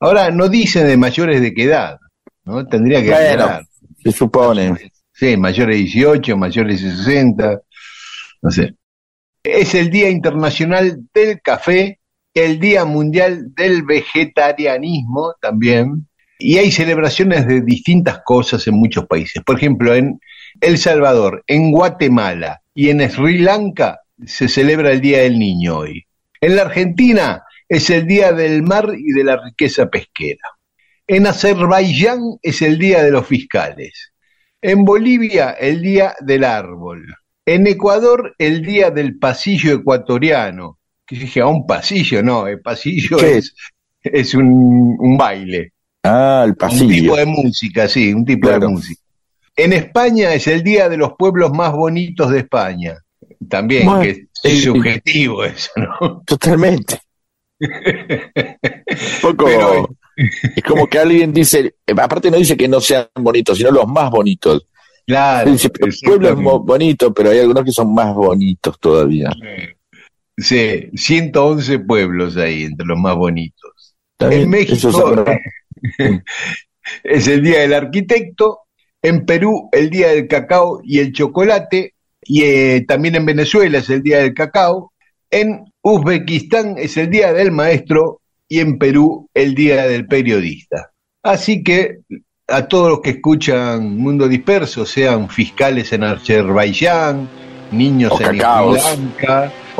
[0.00, 1.98] Ahora, no dicen de mayores de qué edad,
[2.44, 2.66] ¿no?
[2.66, 3.66] Tendría que Bueno, aclarar.
[4.02, 7.60] se supone Sí, mayores de 18, mayores de 60,
[8.42, 8.74] no sé.
[9.42, 11.99] Es el Día Internacional del Café,
[12.34, 16.08] el Día Mundial del Vegetarianismo también,
[16.38, 19.42] y hay celebraciones de distintas cosas en muchos países.
[19.44, 20.20] Por ejemplo, en
[20.60, 26.06] El Salvador, en Guatemala y en Sri Lanka se celebra el Día del Niño hoy.
[26.40, 30.48] En la Argentina es el Día del Mar y de la Riqueza Pesquera.
[31.06, 34.12] En Azerbaiyán es el Día de los Fiscales.
[34.62, 37.06] En Bolivia, el Día del Árbol.
[37.44, 40.79] En Ecuador, el Día del Pasillo Ecuatoriano.
[41.10, 42.22] Que yo dije, ¿a un pasillo?
[42.22, 43.38] No, el pasillo ¿Qué?
[43.38, 43.52] es,
[44.00, 45.72] es un, un baile.
[46.04, 48.68] ah el Un tipo pasillo de música, sí, un tipo Claro.
[48.68, 49.02] de música.
[49.56, 52.96] En España es el Día de los Pueblos más bonitos de España.
[53.48, 56.22] También, Bueno, que es subjetivo eso, ¿no?
[56.26, 57.00] Totalmente.
[59.20, 59.44] Poco.
[59.46, 59.88] Pero-
[60.56, 64.10] es como que alguien dice, aparte no dice que no sean bonitos, sino los más
[64.10, 64.66] bonitos.
[65.06, 65.50] Claro.
[65.50, 69.30] Dice, el pueblo es bonito, pero hay algunos que son más bonitos todavía.
[69.32, 69.74] Sí,
[70.40, 73.94] 111 pueblos ahí, entre los más bonitos.
[74.18, 75.24] En México
[77.04, 78.60] es el Día del Arquitecto,
[79.02, 83.88] en Perú el Día del Cacao y el Chocolate, y eh, también en Venezuela es
[83.90, 84.92] el Día del Cacao,
[85.30, 90.90] en Uzbekistán es el Día del Maestro y en Perú el Día del Periodista.
[91.22, 92.00] Así que
[92.50, 97.28] a todos los que escuchan Mundo Disperso, sean fiscales en Azerbaiyán,
[97.70, 98.82] niños O en Sri cacaos.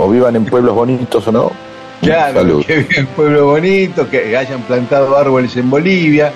[0.03, 1.53] O vivan en pueblos bonitos o no.
[2.01, 2.65] Claro, Salud.
[2.65, 6.33] que viva el pueblo bonito, que hayan plantado árboles en Bolivia,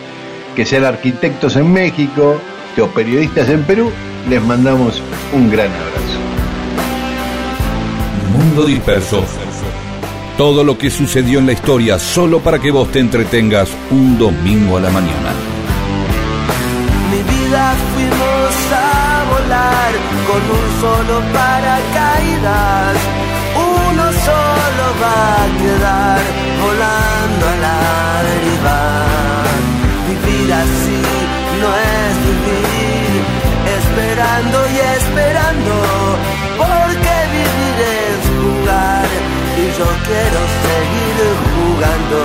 [0.55, 2.37] que sean arquitectos en México,
[2.77, 3.91] que o periodistas en Perú,
[4.29, 5.03] les mandamos
[5.33, 6.19] un gran abrazo.
[8.31, 9.25] Mundo disperso.
[10.37, 14.77] Todo lo que sucedió en la historia solo para que vos te entretengas un domingo
[14.77, 15.33] a la mañana.
[17.11, 19.93] Mi vida fuimos a volar
[20.27, 23.14] con un solo paracaídas.
[25.65, 26.21] Quedar
[26.65, 27.81] volando a la
[28.29, 28.81] deriva.
[30.09, 31.03] Vivir así
[31.61, 33.21] no es vivir,
[33.79, 35.75] esperando y esperando,
[36.61, 39.09] porque vivir es jugar.
[39.63, 41.17] Y yo quiero seguir
[41.55, 42.21] jugando,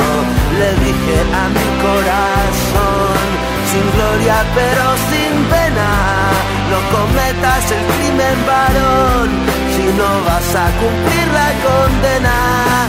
[0.59, 3.19] le dije a mi corazón
[3.71, 5.89] sin gloria pero sin pena.
[6.71, 9.29] No cometas el crimen varón
[9.75, 12.88] si no vas a cumplir la condena.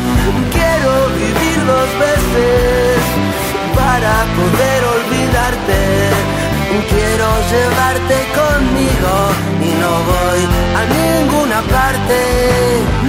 [7.51, 9.15] Llevarte conmigo
[9.59, 10.41] y no voy
[10.79, 12.19] a ninguna parte.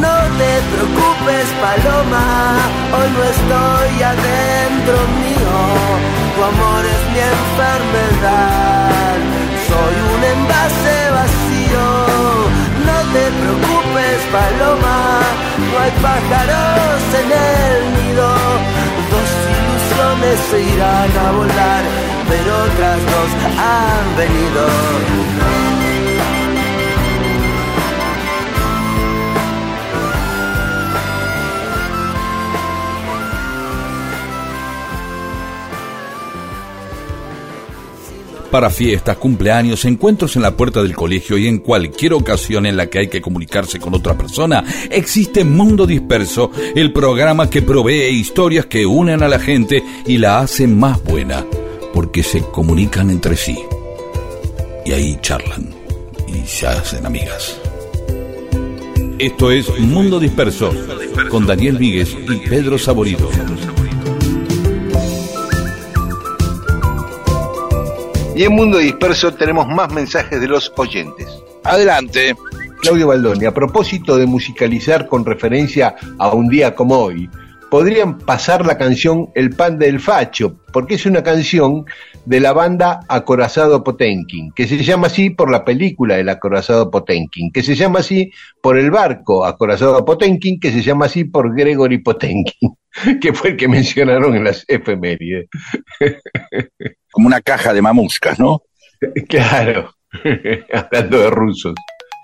[0.06, 2.28] No te preocupes, paloma,
[2.98, 5.58] hoy no estoy adentro mío.
[6.36, 9.16] Tu amor es mi enfermedad,
[9.70, 11.86] soy un envase vacío.
[12.88, 15.00] No te preocupes, paloma,
[15.70, 18.28] no hay pájaros en el nido.
[19.12, 21.84] Dos ilusiones se irán a volar,
[22.32, 24.68] pero otras dos han venido.
[38.50, 42.88] Para fiestas, cumpleaños, encuentros en la puerta del colegio y en cualquier ocasión en la
[42.88, 48.66] que hay que comunicarse con otra persona, existe Mundo Disperso, el programa que provee historias
[48.66, 51.46] que unen a la gente y la hacen más buena,
[51.94, 53.58] porque se comunican entre sí.
[54.86, 55.70] Y ahí charlan
[56.28, 57.60] y se hacen amigas.
[59.20, 60.74] Esto es Mundo Disperso,
[61.30, 63.30] con Daniel Víguez y Pedro Saborido.
[68.36, 71.28] Y en Mundo Disperso tenemos más mensajes de los oyentes.
[71.64, 72.36] Adelante.
[72.82, 77.30] Claudio Baldoni, a propósito de musicalizar con referencia a un día como hoy,
[77.72, 81.86] podrían pasar la canción El pan del facho, porque es una canción
[82.26, 87.50] de la banda Acorazado Potenkin, que se llama así por la película El Acorazado Potenkin,
[87.50, 88.30] que se llama así
[88.62, 92.76] por el barco Acorazado Potenkin, que se llama así por Gregory Potenkin,
[93.22, 95.48] que fue el que mencionaron en las efemérides.
[97.10, 98.64] Como una caja de mamuscas, ¿no?
[99.30, 99.96] Claro,
[100.74, 101.76] hablando de rusos.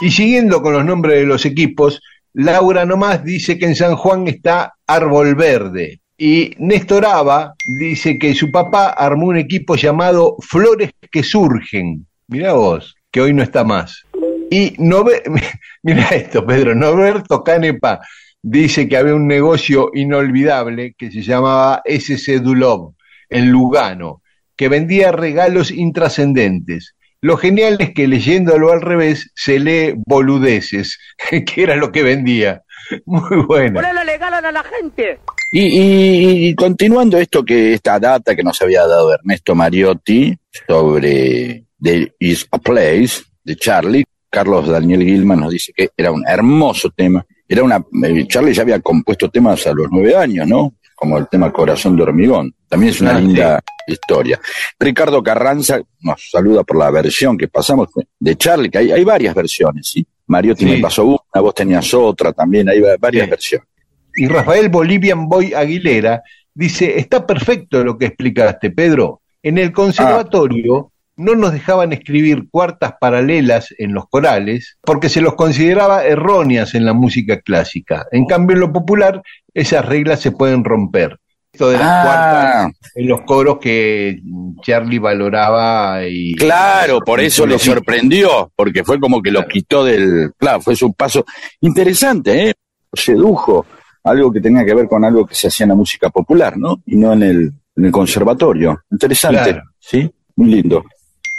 [0.01, 2.01] Y siguiendo con los nombres de los equipos,
[2.33, 6.01] Laura nomás dice que en San Juan está Árbol Verde.
[6.17, 12.07] Y Néstor Ava dice que su papá armó un equipo llamado Flores que Surgen.
[12.27, 14.03] Mirá vos, que hoy no está más.
[14.49, 15.23] Y Nove...
[15.83, 18.01] mira esto, Pedro, Norberto Canepa
[18.41, 22.93] dice que había un negocio inolvidable que se llamaba SC Dulov
[23.29, 24.21] en Lugano,
[24.55, 26.95] que vendía regalos intrascendentes.
[27.21, 30.99] Lo genial es que leyéndolo al revés se lee boludeces,
[31.29, 32.63] que era lo que vendía.
[33.05, 33.81] Muy bueno.
[33.81, 35.19] Ponele legal a la gente.
[35.51, 40.37] Y, y- y continuando esto que esta data que nos había dado Ernesto Mariotti
[40.67, 46.23] sobre There is a Place de Charlie, Carlos Daniel Gilman nos dice que era un
[46.27, 47.25] hermoso tema.
[47.47, 50.75] Era una eh, Charlie ya había compuesto temas a los nueve años, ¿no?
[50.99, 52.53] Como el tema Corazón de Hormigón.
[52.67, 53.25] También es una Ah, sí.
[53.27, 54.39] linda historia.
[54.79, 57.89] Ricardo Carranza nos saluda por la versión que pasamos
[58.19, 60.05] de Charlie, que hay, hay varias versiones, ¿sí?
[60.25, 60.71] Mariotti Sí.
[60.71, 63.67] me pasó una, vos tenías otra también, hay va- varias versiones.
[64.15, 66.23] Y Rafael Bolivian Boy Aguilera
[66.53, 69.21] dice, está perfecto lo que explicaste, Pedro.
[69.43, 75.35] En el conservatorio no nos dejaban escribir cuartas paralelas en los corales porque se los
[75.35, 78.05] consideraba erróneas en la música clásica.
[78.11, 79.21] En cambio, en lo popular,
[79.61, 81.17] esas reglas se pueden romper.
[81.51, 82.03] Esto de las Ah.
[82.03, 84.19] cuartas en los coros que
[84.61, 86.35] Charlie valoraba y...
[86.35, 90.31] Claro, por eso le sorprendió, porque fue como que lo quitó del.
[90.37, 91.25] Claro, fue su paso
[91.61, 92.53] interesante, ¿eh?
[92.93, 93.65] Sedujo
[94.03, 96.81] algo que tenía que ver con algo que se hacía en la música popular, ¿no?
[96.85, 98.81] Y no en el, en el conservatorio.
[98.91, 99.63] Interesante, Claro.
[99.79, 100.09] ¿sí?
[100.35, 100.83] Muy lindo.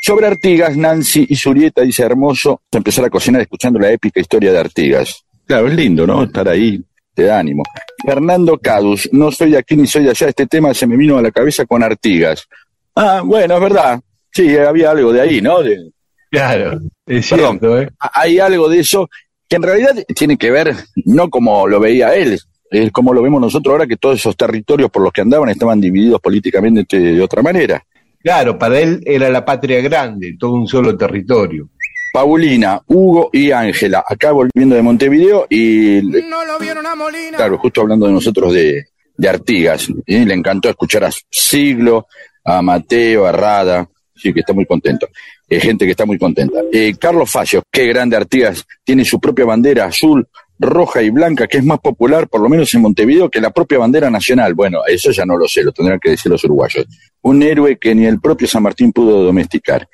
[0.01, 4.59] Sobre Artigas, Nancy y Surieta dice hermoso empezar a cocinar escuchando la épica historia de
[4.59, 5.25] Artigas.
[5.47, 6.23] Claro, es lindo, ¿no?
[6.25, 6.81] Estar ahí,
[7.19, 7.65] te da ánimo.
[8.07, 11.19] Fernando Cadus, no soy de aquí ni soy de allá, este tema se me vino
[11.19, 12.47] a la cabeza con Artigas.
[12.95, 14.01] Ah, bueno, es verdad.
[14.33, 15.61] Sí, había algo de ahí, ¿no?
[15.63, 15.91] De-
[16.31, 17.59] Claro, es Perdón.
[17.59, 17.89] cierto, ¿eh?
[18.15, 19.09] hay algo de eso
[19.49, 20.75] que en realidad tiene que ver,
[21.07, 22.39] no como lo veía él,
[22.71, 25.81] Es como lo vemos nosotros ahora que todos esos territorios por los que andaban estaban
[25.81, 27.83] divididos políticamente de otra manera.
[28.23, 31.71] Claro, para él era la patria grande, todo un solo territorio.
[32.13, 37.37] Paulina, Hugo y Ángela, acá volviendo de Montevideo y No lo vieron a Molina.
[37.37, 38.87] Claro, justo hablando de nosotros de,
[39.17, 39.83] de Artigas.
[39.83, 40.25] ¿sí?
[40.25, 42.07] Le encantó escuchar a Siglo,
[42.45, 43.89] a Mateo, a Rada.
[44.15, 45.09] Sí, que está muy contento.
[45.49, 46.61] Eh, gente que está muy contenta.
[46.73, 48.65] Eh, Carlos Facio, qué grande Artigas.
[48.83, 50.27] Tiene su propia bandera azul,
[50.59, 53.79] roja y blanca, que es más popular, por lo menos en Montevideo, que la propia
[53.79, 54.55] bandera nacional.
[54.55, 56.85] Bueno, eso ya no lo sé, lo tendrán que decir los uruguayos.
[57.23, 59.89] Un héroe que ni el propio San Martín pudo domesticar.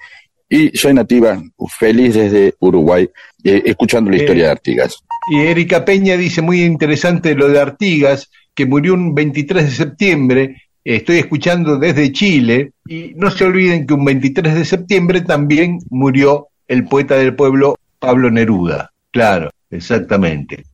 [0.48, 1.42] Y soy nativa,
[1.78, 3.08] feliz desde Uruguay,
[3.42, 5.02] eh, escuchando la historia de Artigas.
[5.30, 10.62] Y Erika Peña dice muy interesante lo de Artigas, que murió un 23 de septiembre.
[10.84, 16.48] Estoy escuchando desde Chile y no se olviden que un 23 de septiembre también murió
[16.68, 18.92] el poeta del pueblo Pablo Neruda.
[19.10, 20.64] Claro, exactamente.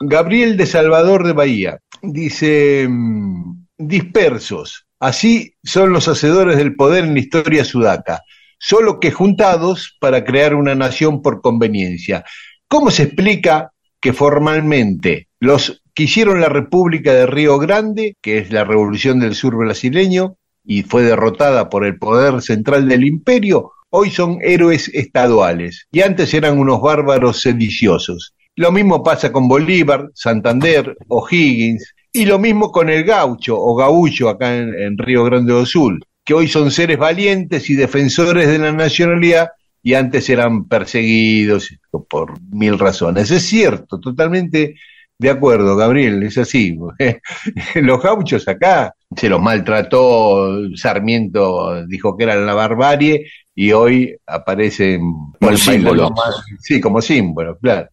[0.00, 7.14] Gabriel de Salvador de Bahía dice, mm, dispersos, así son los hacedores del poder en
[7.14, 8.22] la historia sudaca,
[8.58, 12.24] solo que juntados para crear una nación por conveniencia.
[12.68, 18.52] ¿Cómo se explica que formalmente los que hicieron la República de Río Grande, que es
[18.52, 24.10] la revolución del sur brasileño, y fue derrotada por el poder central del imperio, hoy
[24.10, 28.34] son héroes estaduales y antes eran unos bárbaros sediciosos.
[28.56, 34.28] Lo mismo pasa con Bolívar, Santander, O'Higgins, y lo mismo con el gaucho o gaullo
[34.28, 38.58] acá en, en Río Grande do Sul, que hoy son seres valientes y defensores de
[38.58, 39.50] la nacionalidad
[39.82, 41.70] y antes eran perseguidos
[42.10, 43.30] por mil razones.
[43.30, 44.74] Es cierto, totalmente
[45.18, 46.76] de acuerdo, Gabriel, es así.
[47.76, 55.00] Los gauchos acá se los maltrató, Sarmiento dijo que eran la barbarie y hoy aparecen
[55.40, 56.12] Como símbolo.
[56.60, 57.88] Sí, como símbolo, claro.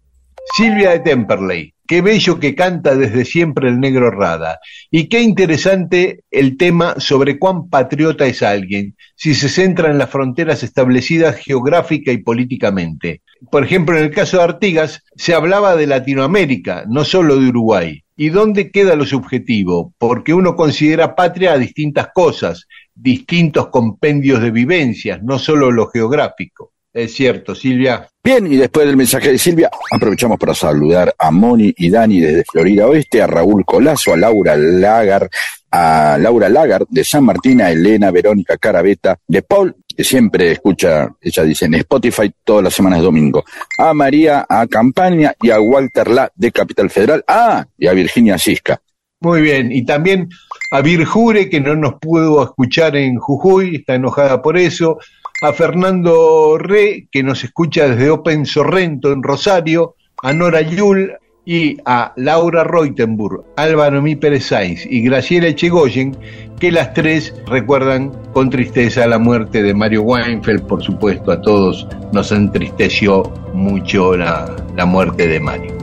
[0.56, 4.60] Silvia de Temperley, qué bello que canta desde siempre el negro Rada.
[4.90, 10.10] Y qué interesante el tema sobre cuán patriota es alguien, si se centra en las
[10.10, 13.22] fronteras establecidas geográfica y políticamente.
[13.52, 18.04] Por ejemplo, en el caso de Artigas, se hablaba de Latinoamérica, no solo de Uruguay.
[18.16, 19.94] ¿Y dónde queda lo subjetivo?
[19.98, 26.73] Porque uno considera patria a distintas cosas, distintos compendios de vivencias, no solo lo geográfico.
[26.94, 28.08] Es cierto, Silvia.
[28.24, 32.44] Bien, y después del mensaje de Silvia, aprovechamos para saludar a Moni y Dani desde
[32.44, 35.28] Florida Oeste, a Raúl Colazo, a Laura Lagar,
[35.72, 41.10] a Laura Lagar de San Martín, a Elena Verónica Carabeta de Paul, que siempre escucha,
[41.20, 43.44] ella dice, en Spotify todas las semanas de domingo,
[43.80, 48.38] a María, a Campaña y a Walter La de Capital Federal, ah, y a Virginia
[48.38, 48.80] Cisca.
[49.20, 50.30] Muy bien, y también
[50.70, 55.00] a Virjure, que no nos pudo escuchar en Jujuy, está enojada por eso,
[55.44, 61.12] a Fernando Re, que nos escucha desde Open Sorrento en Rosario, a Nora Yul
[61.46, 66.16] y a Laura Reutenburg, Álvaro Mi Pérez Sainz y Graciela Echegoyen,
[66.62, 71.86] que las tres recuerdan con tristeza la muerte de Mario Weinfeld, por supuesto a todos
[72.14, 73.24] nos entristeció
[73.54, 75.74] mucho la, la muerte de Mario.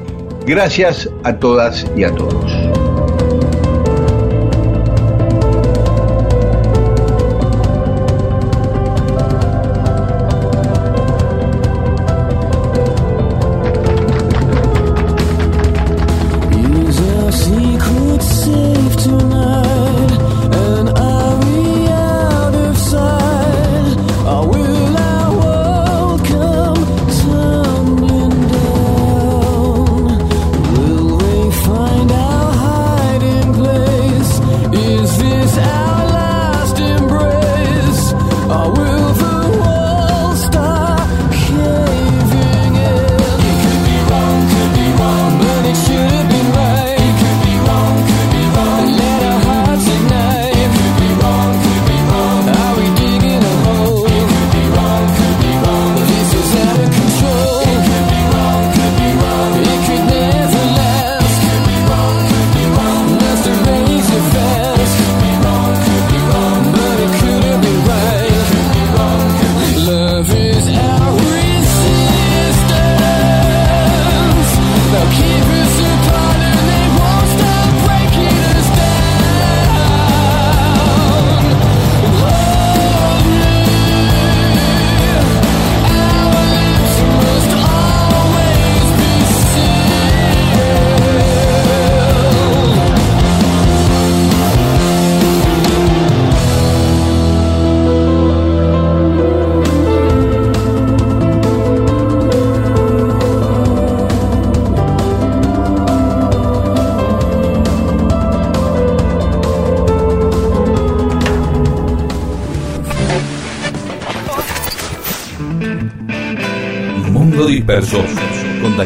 [0.46, 2.89] Gracias a todas y a todos.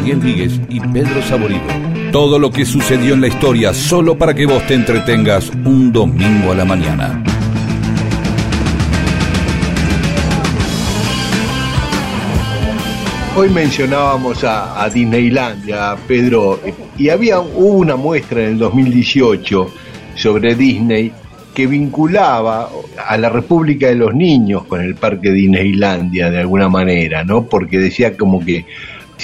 [0.05, 1.62] Daniel y Pedro Saborido.
[2.12, 6.52] Todo lo que sucedió en la historia solo para que vos te entretengas un domingo
[6.52, 7.24] a la mañana.
[13.35, 16.60] Hoy mencionábamos a, a Disneylandia, Pedro,
[16.98, 19.70] y había hubo una muestra en el 2018
[20.16, 21.12] sobre Disney
[21.55, 22.68] que vinculaba
[23.06, 27.44] a la República de los Niños con el parque Disneylandia de alguna manera, ¿no?
[27.47, 28.66] Porque decía como que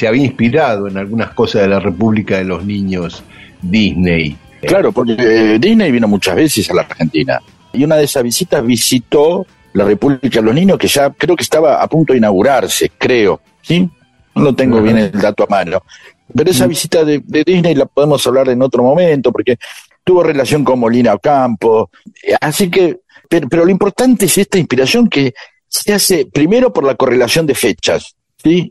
[0.01, 3.23] se había inspirado en algunas cosas de la República de los Niños
[3.61, 4.35] Disney.
[4.63, 7.39] Claro, porque eh, Disney vino muchas veces a la Argentina.
[7.75, 11.43] Y una de esas visitas visitó la República de los Niños, que ya creo que
[11.43, 13.43] estaba a punto de inaugurarse, creo.
[13.61, 13.91] ¿Sí?
[14.35, 15.83] No lo tengo bien el dato a mano.
[16.35, 19.59] Pero esa visita de, de Disney la podemos hablar en otro momento, porque
[20.03, 21.91] tuvo relación con Molina Ocampo.
[22.27, 25.35] Eh, Así que, pero, pero lo importante es esta inspiración que
[25.69, 28.17] se hace primero por la correlación de fechas.
[28.43, 28.69] ¿Sí?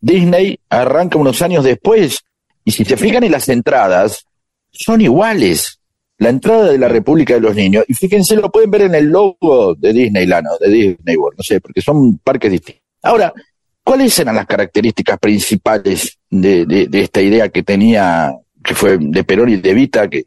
[0.00, 2.20] Disney arranca unos años después,
[2.64, 4.26] y si se fijan en las entradas,
[4.70, 5.80] son iguales.
[6.18, 9.06] La entrada de la República de los Niños, y fíjense, lo pueden ver en el
[9.06, 12.82] logo de Disneyland, o de Disney World, no sé, porque son parques distintos.
[13.02, 13.32] Ahora,
[13.82, 18.32] ¿cuáles eran las características principales de, de- de esta idea que tenía,
[18.62, 20.24] que fue de Perón y de Vita, que,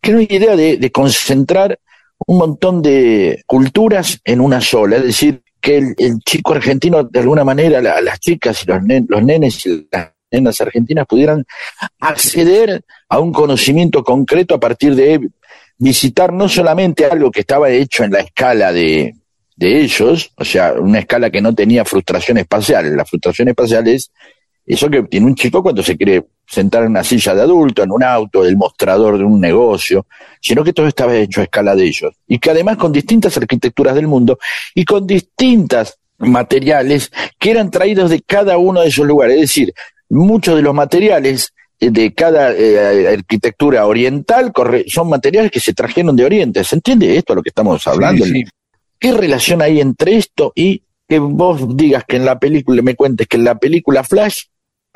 [0.00, 1.78] que era una idea de, de concentrar
[2.26, 7.20] un montón de culturas en una sola, es decir, que el, el chico argentino, de
[7.20, 11.44] alguna manera, la- las chicas y los, los nenes y las nenas argentinas pudieran
[12.00, 15.28] acceder a un conocimiento concreto a partir de
[15.78, 19.14] visitar no solamente algo que estaba hecho en la escala de,
[19.56, 22.96] de ellos, o sea, una escala que no tenía frustración espacial.
[22.96, 24.10] La frustración espacial es
[24.68, 27.90] eso que tiene un chico cuando se quiere sentar en una silla de adulto, en
[27.90, 30.06] un auto, el mostrador de un negocio,
[30.40, 32.14] sino que todo estaba hecho a escala de ellos.
[32.26, 34.38] Y que además con distintas arquitecturas del mundo
[34.74, 39.36] y con distintas materiales que eran traídos de cada uno de esos lugares.
[39.36, 39.72] Es decir,
[40.10, 44.52] muchos de los materiales eh, de cada eh, arquitectura oriental
[44.86, 46.62] son materiales que se trajeron de Oriente.
[46.64, 48.24] ¿Se entiende esto a lo que estamos hablando?
[48.24, 48.44] Sí, sí.
[48.98, 53.26] ¿Qué relación hay entre esto y que vos digas que en la película, me cuentes
[53.26, 54.42] que en la película Flash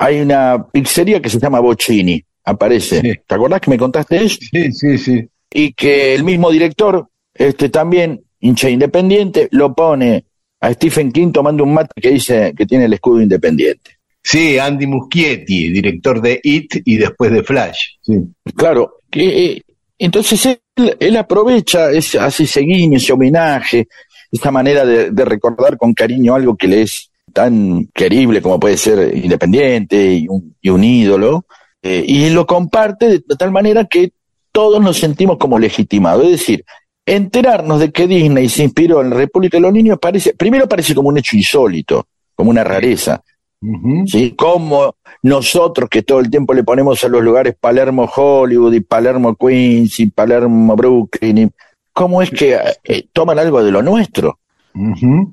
[0.03, 2.99] hay una pizzería que se llama Bocini, aparece.
[2.99, 3.13] Sí.
[3.25, 4.37] ¿Te acordás que me contaste eso?
[4.51, 5.29] Sí, sí, sí.
[5.49, 10.25] Y que el mismo director, este también, hincha independiente, lo pone
[10.59, 13.91] a Stephen King tomando un mate que dice que tiene el escudo independiente.
[14.21, 17.77] Sí, Andy Muschietti, director de It y después de Flash.
[18.01, 18.13] Sí.
[18.57, 19.61] Claro, que, eh,
[19.97, 23.87] entonces él, él aprovecha, ese, hace ese guiño, ese homenaje,
[24.29, 28.77] esa manera de, de recordar con cariño algo que le es tan querible como puede
[28.77, 31.45] ser independiente y un, y un ídolo,
[31.81, 34.11] eh, y lo comparte de, de tal manera que
[34.51, 36.23] todos nos sentimos como legitimados.
[36.25, 36.63] Es decir,
[37.05, 40.95] enterarnos de que Disney se inspiró en la República de los Niños parece, primero parece
[40.95, 43.21] como un hecho insólito, como una rareza.
[44.05, 44.33] ¿sí?
[44.37, 49.35] Como nosotros que todo el tiempo le ponemos a los lugares Palermo Hollywood y Palermo
[49.35, 51.49] Queens y Palermo Brooklyn, y
[51.91, 54.39] ¿cómo es que eh, toman algo de lo nuestro?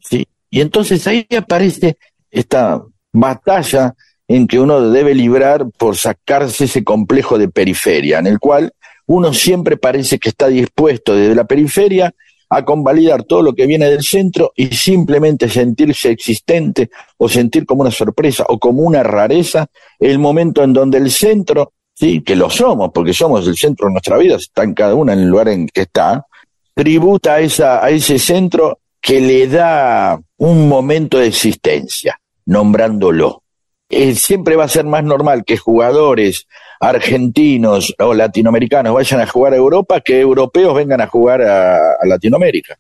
[0.03, 0.27] ¿sí?
[0.51, 1.97] Y entonces ahí aparece
[2.31, 2.83] esta
[3.13, 3.95] batalla
[4.29, 8.73] en que uno debe librar por sacarse ese complejo de periferia, en el cual
[9.07, 12.15] uno siempre parece que está dispuesto desde la periferia
[12.49, 17.83] a convalidar todo lo que viene del centro y simplemente sentirse existente o sentir como
[17.83, 19.67] una sorpresa o como una rareza
[20.01, 23.93] el momento en donde el centro, sí, que lo somos, porque somos el centro de
[23.93, 26.27] nuestra vida, está en cada una en el lugar en que está,
[26.75, 33.43] tributa a, esa, a ese centro que le da un momento de existencia, nombrándolo.
[33.89, 36.47] Eh, siempre va a ser más normal que jugadores
[36.79, 42.79] argentinos o latinoamericanos vayan a jugar a Europa que europeos vengan a jugar a, Latinoamérica.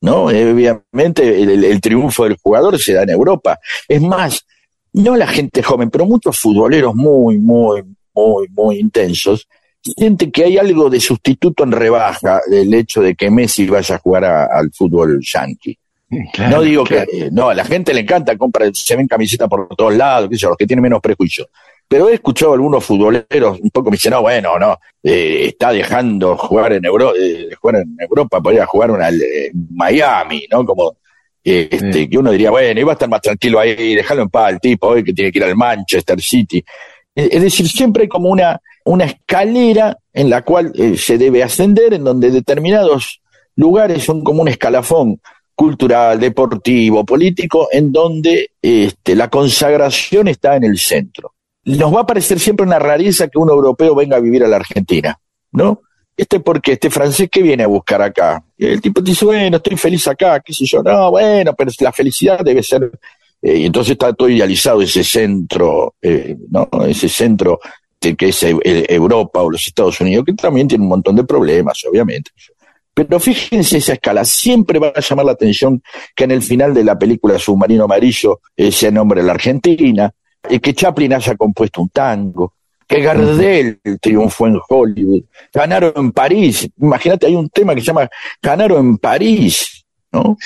[0.00, 0.24] ¿No?
[0.24, 3.58] Obviamente el, el triunfo del jugador se da en Europa.
[3.88, 4.46] Es más,
[4.92, 7.82] no la gente joven, pero muchos futboleros muy, muy,
[8.14, 9.46] muy, muy intensos
[9.96, 13.98] sienten que hay algo de sustituto en rebaja del hecho de que Messi vaya a
[13.98, 15.78] jugar a- al fútbol yankee.
[16.32, 17.06] Claro, no digo claro.
[17.10, 20.28] que, eh, no, a la gente le encanta, compra, se ven camisetas por todos lados,
[20.30, 21.48] qué sé yo, los que tienen menos prejuicio.
[21.88, 25.72] Pero he escuchado a algunos futboleros un poco me dicen, no, bueno, no, eh, está
[25.72, 27.12] dejando jugar en Europa,
[27.60, 30.64] jugar en Europa, podría jugar una eh, Miami, ¿no?
[30.64, 30.96] Como
[31.44, 34.52] eh, este, que uno diría, bueno, iba a estar más tranquilo ahí, déjalo en paz
[34.52, 36.64] el tipo, hoy que tiene que ir al Manchester City.
[37.14, 41.42] Es es decir, siempre hay como una, una escalera en la cual eh, se debe
[41.42, 43.20] ascender, en donde determinados
[43.54, 45.20] lugares son como un escalafón
[45.54, 51.34] cultural, deportivo, político, en donde este, la consagración está en el centro.
[51.64, 54.56] Nos va a parecer siempre una rareza que un europeo venga a vivir a la
[54.56, 55.18] Argentina,
[55.52, 55.82] ¿no?
[56.16, 58.42] Este porque este francés que viene a buscar acá.
[58.56, 60.82] El tipo dice, bueno, estoy feliz acá, qué sé yo.
[60.82, 62.90] No, bueno, pero la felicidad debe ser
[63.42, 66.68] Eh, entonces está todo idealizado ese centro, eh, ¿no?
[66.86, 67.60] Ese centro
[68.00, 68.58] que es eh,
[68.88, 72.30] Europa o los Estados Unidos, que también tiene un montón de problemas, obviamente.
[72.94, 75.82] Pero fíjense esa escala, siempre va a llamar la atención
[76.14, 80.10] que en el final de la película Submarino Amarillo eh, se nombre la Argentina,
[80.48, 82.54] eh, que Chaplin haya compuesto un tango,
[82.88, 88.08] que Gardel triunfó en Hollywood, ganaron en París, imagínate, hay un tema que se llama
[88.40, 90.38] Ganaron en París, ¿no?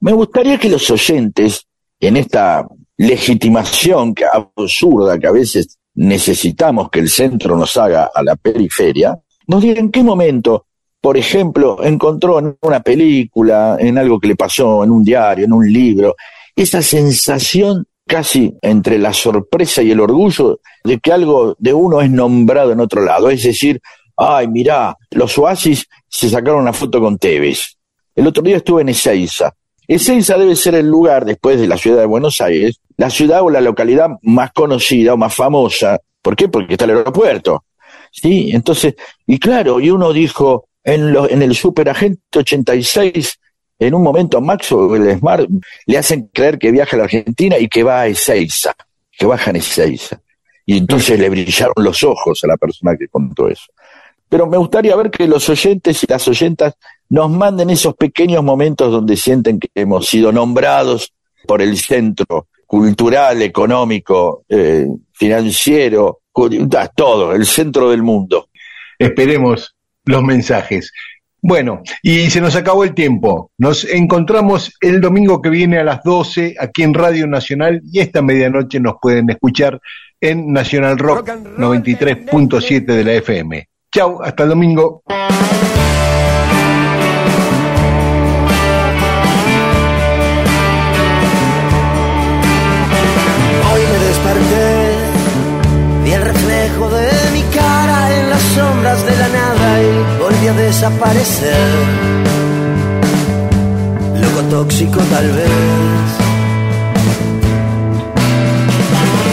[0.00, 1.66] Me gustaría que los oyentes,
[1.98, 2.68] en esta
[2.98, 9.62] legitimación absurda que a veces necesitamos que el centro nos haga a la periferia, nos
[9.62, 10.66] digan en qué momento,
[11.00, 15.52] por ejemplo, encontró en una película, en algo que le pasó, en un diario, en
[15.52, 16.16] un libro,
[16.56, 22.10] esa sensación casi entre la sorpresa y el orgullo de que algo de uno es
[22.10, 23.30] nombrado en otro lado.
[23.30, 23.80] Es decir,
[24.16, 27.76] ay, mirá, los oasis se sacaron una foto con Tevez.
[28.14, 29.52] El otro día estuve en Ezeiza.
[29.88, 33.50] Ezeiza debe ser el lugar, después de la ciudad de Buenos Aires, la ciudad o
[33.50, 35.98] la localidad más conocida o más famosa.
[36.22, 36.48] ¿Por qué?
[36.48, 37.64] Porque está el aeropuerto.
[38.10, 38.50] ¿Sí?
[38.52, 38.94] Entonces,
[39.26, 43.38] y claro, y uno dijo, en, lo- en el Superagente 86,
[43.80, 45.48] en un momento a Maxwell Smart
[45.86, 48.72] le hacen creer que viaja a la Argentina y que va a Ezeiza,
[49.10, 50.20] que baja en Ezeiza.
[50.64, 53.66] Y entonces le brillaron los ojos a la persona que contó eso.
[54.28, 56.74] Pero me gustaría ver que los oyentes y las oyentas
[57.14, 61.12] nos manden esos pequeños momentos donde sienten que hemos sido nombrados
[61.46, 66.22] por el centro cultural, económico, eh, financiero,
[66.96, 68.48] todo, el centro del mundo.
[68.98, 69.76] Esperemos
[70.06, 70.92] los mensajes.
[71.40, 73.52] Bueno, y se nos acabó el tiempo.
[73.58, 78.22] Nos encontramos el domingo que viene a las 12 aquí en Radio Nacional y esta
[78.22, 79.80] medianoche nos pueden escuchar
[80.20, 83.68] en Nacional Rock 93.7 de la FM.
[83.92, 85.04] Chau, hasta el domingo.
[100.64, 101.68] Desaparecer.
[104.22, 106.06] Loco tóxico tal vez.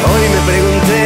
[0.10, 1.06] Hoy me pregunté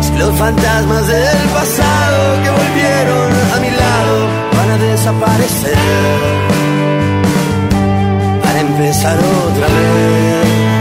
[0.00, 4.14] si los fantasmas del pasado que volvieron a mi lado
[4.56, 5.78] van a desaparecer.
[8.42, 10.71] Para empezar otra vez.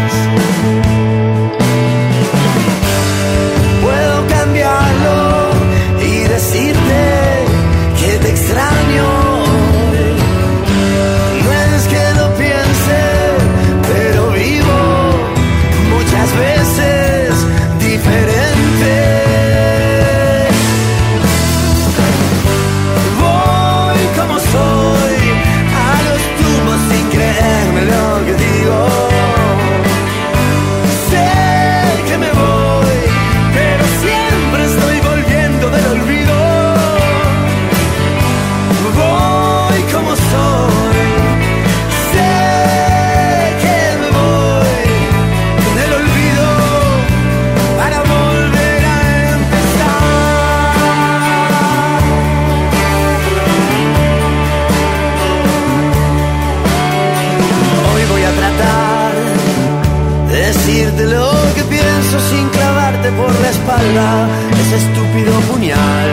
[8.53, 9.10] Que
[63.79, 66.11] ese estúpido puñal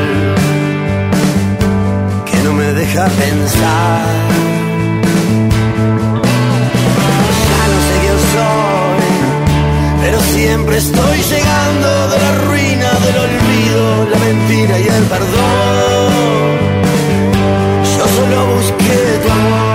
[2.25, 4.07] que no me deja pensar.
[7.49, 9.07] Ya no sé quién soy,
[10.03, 16.13] pero siempre estoy llegando de la ruina, del olvido, la mentira y el perdón.
[17.97, 19.68] Yo solo busqué tu amor.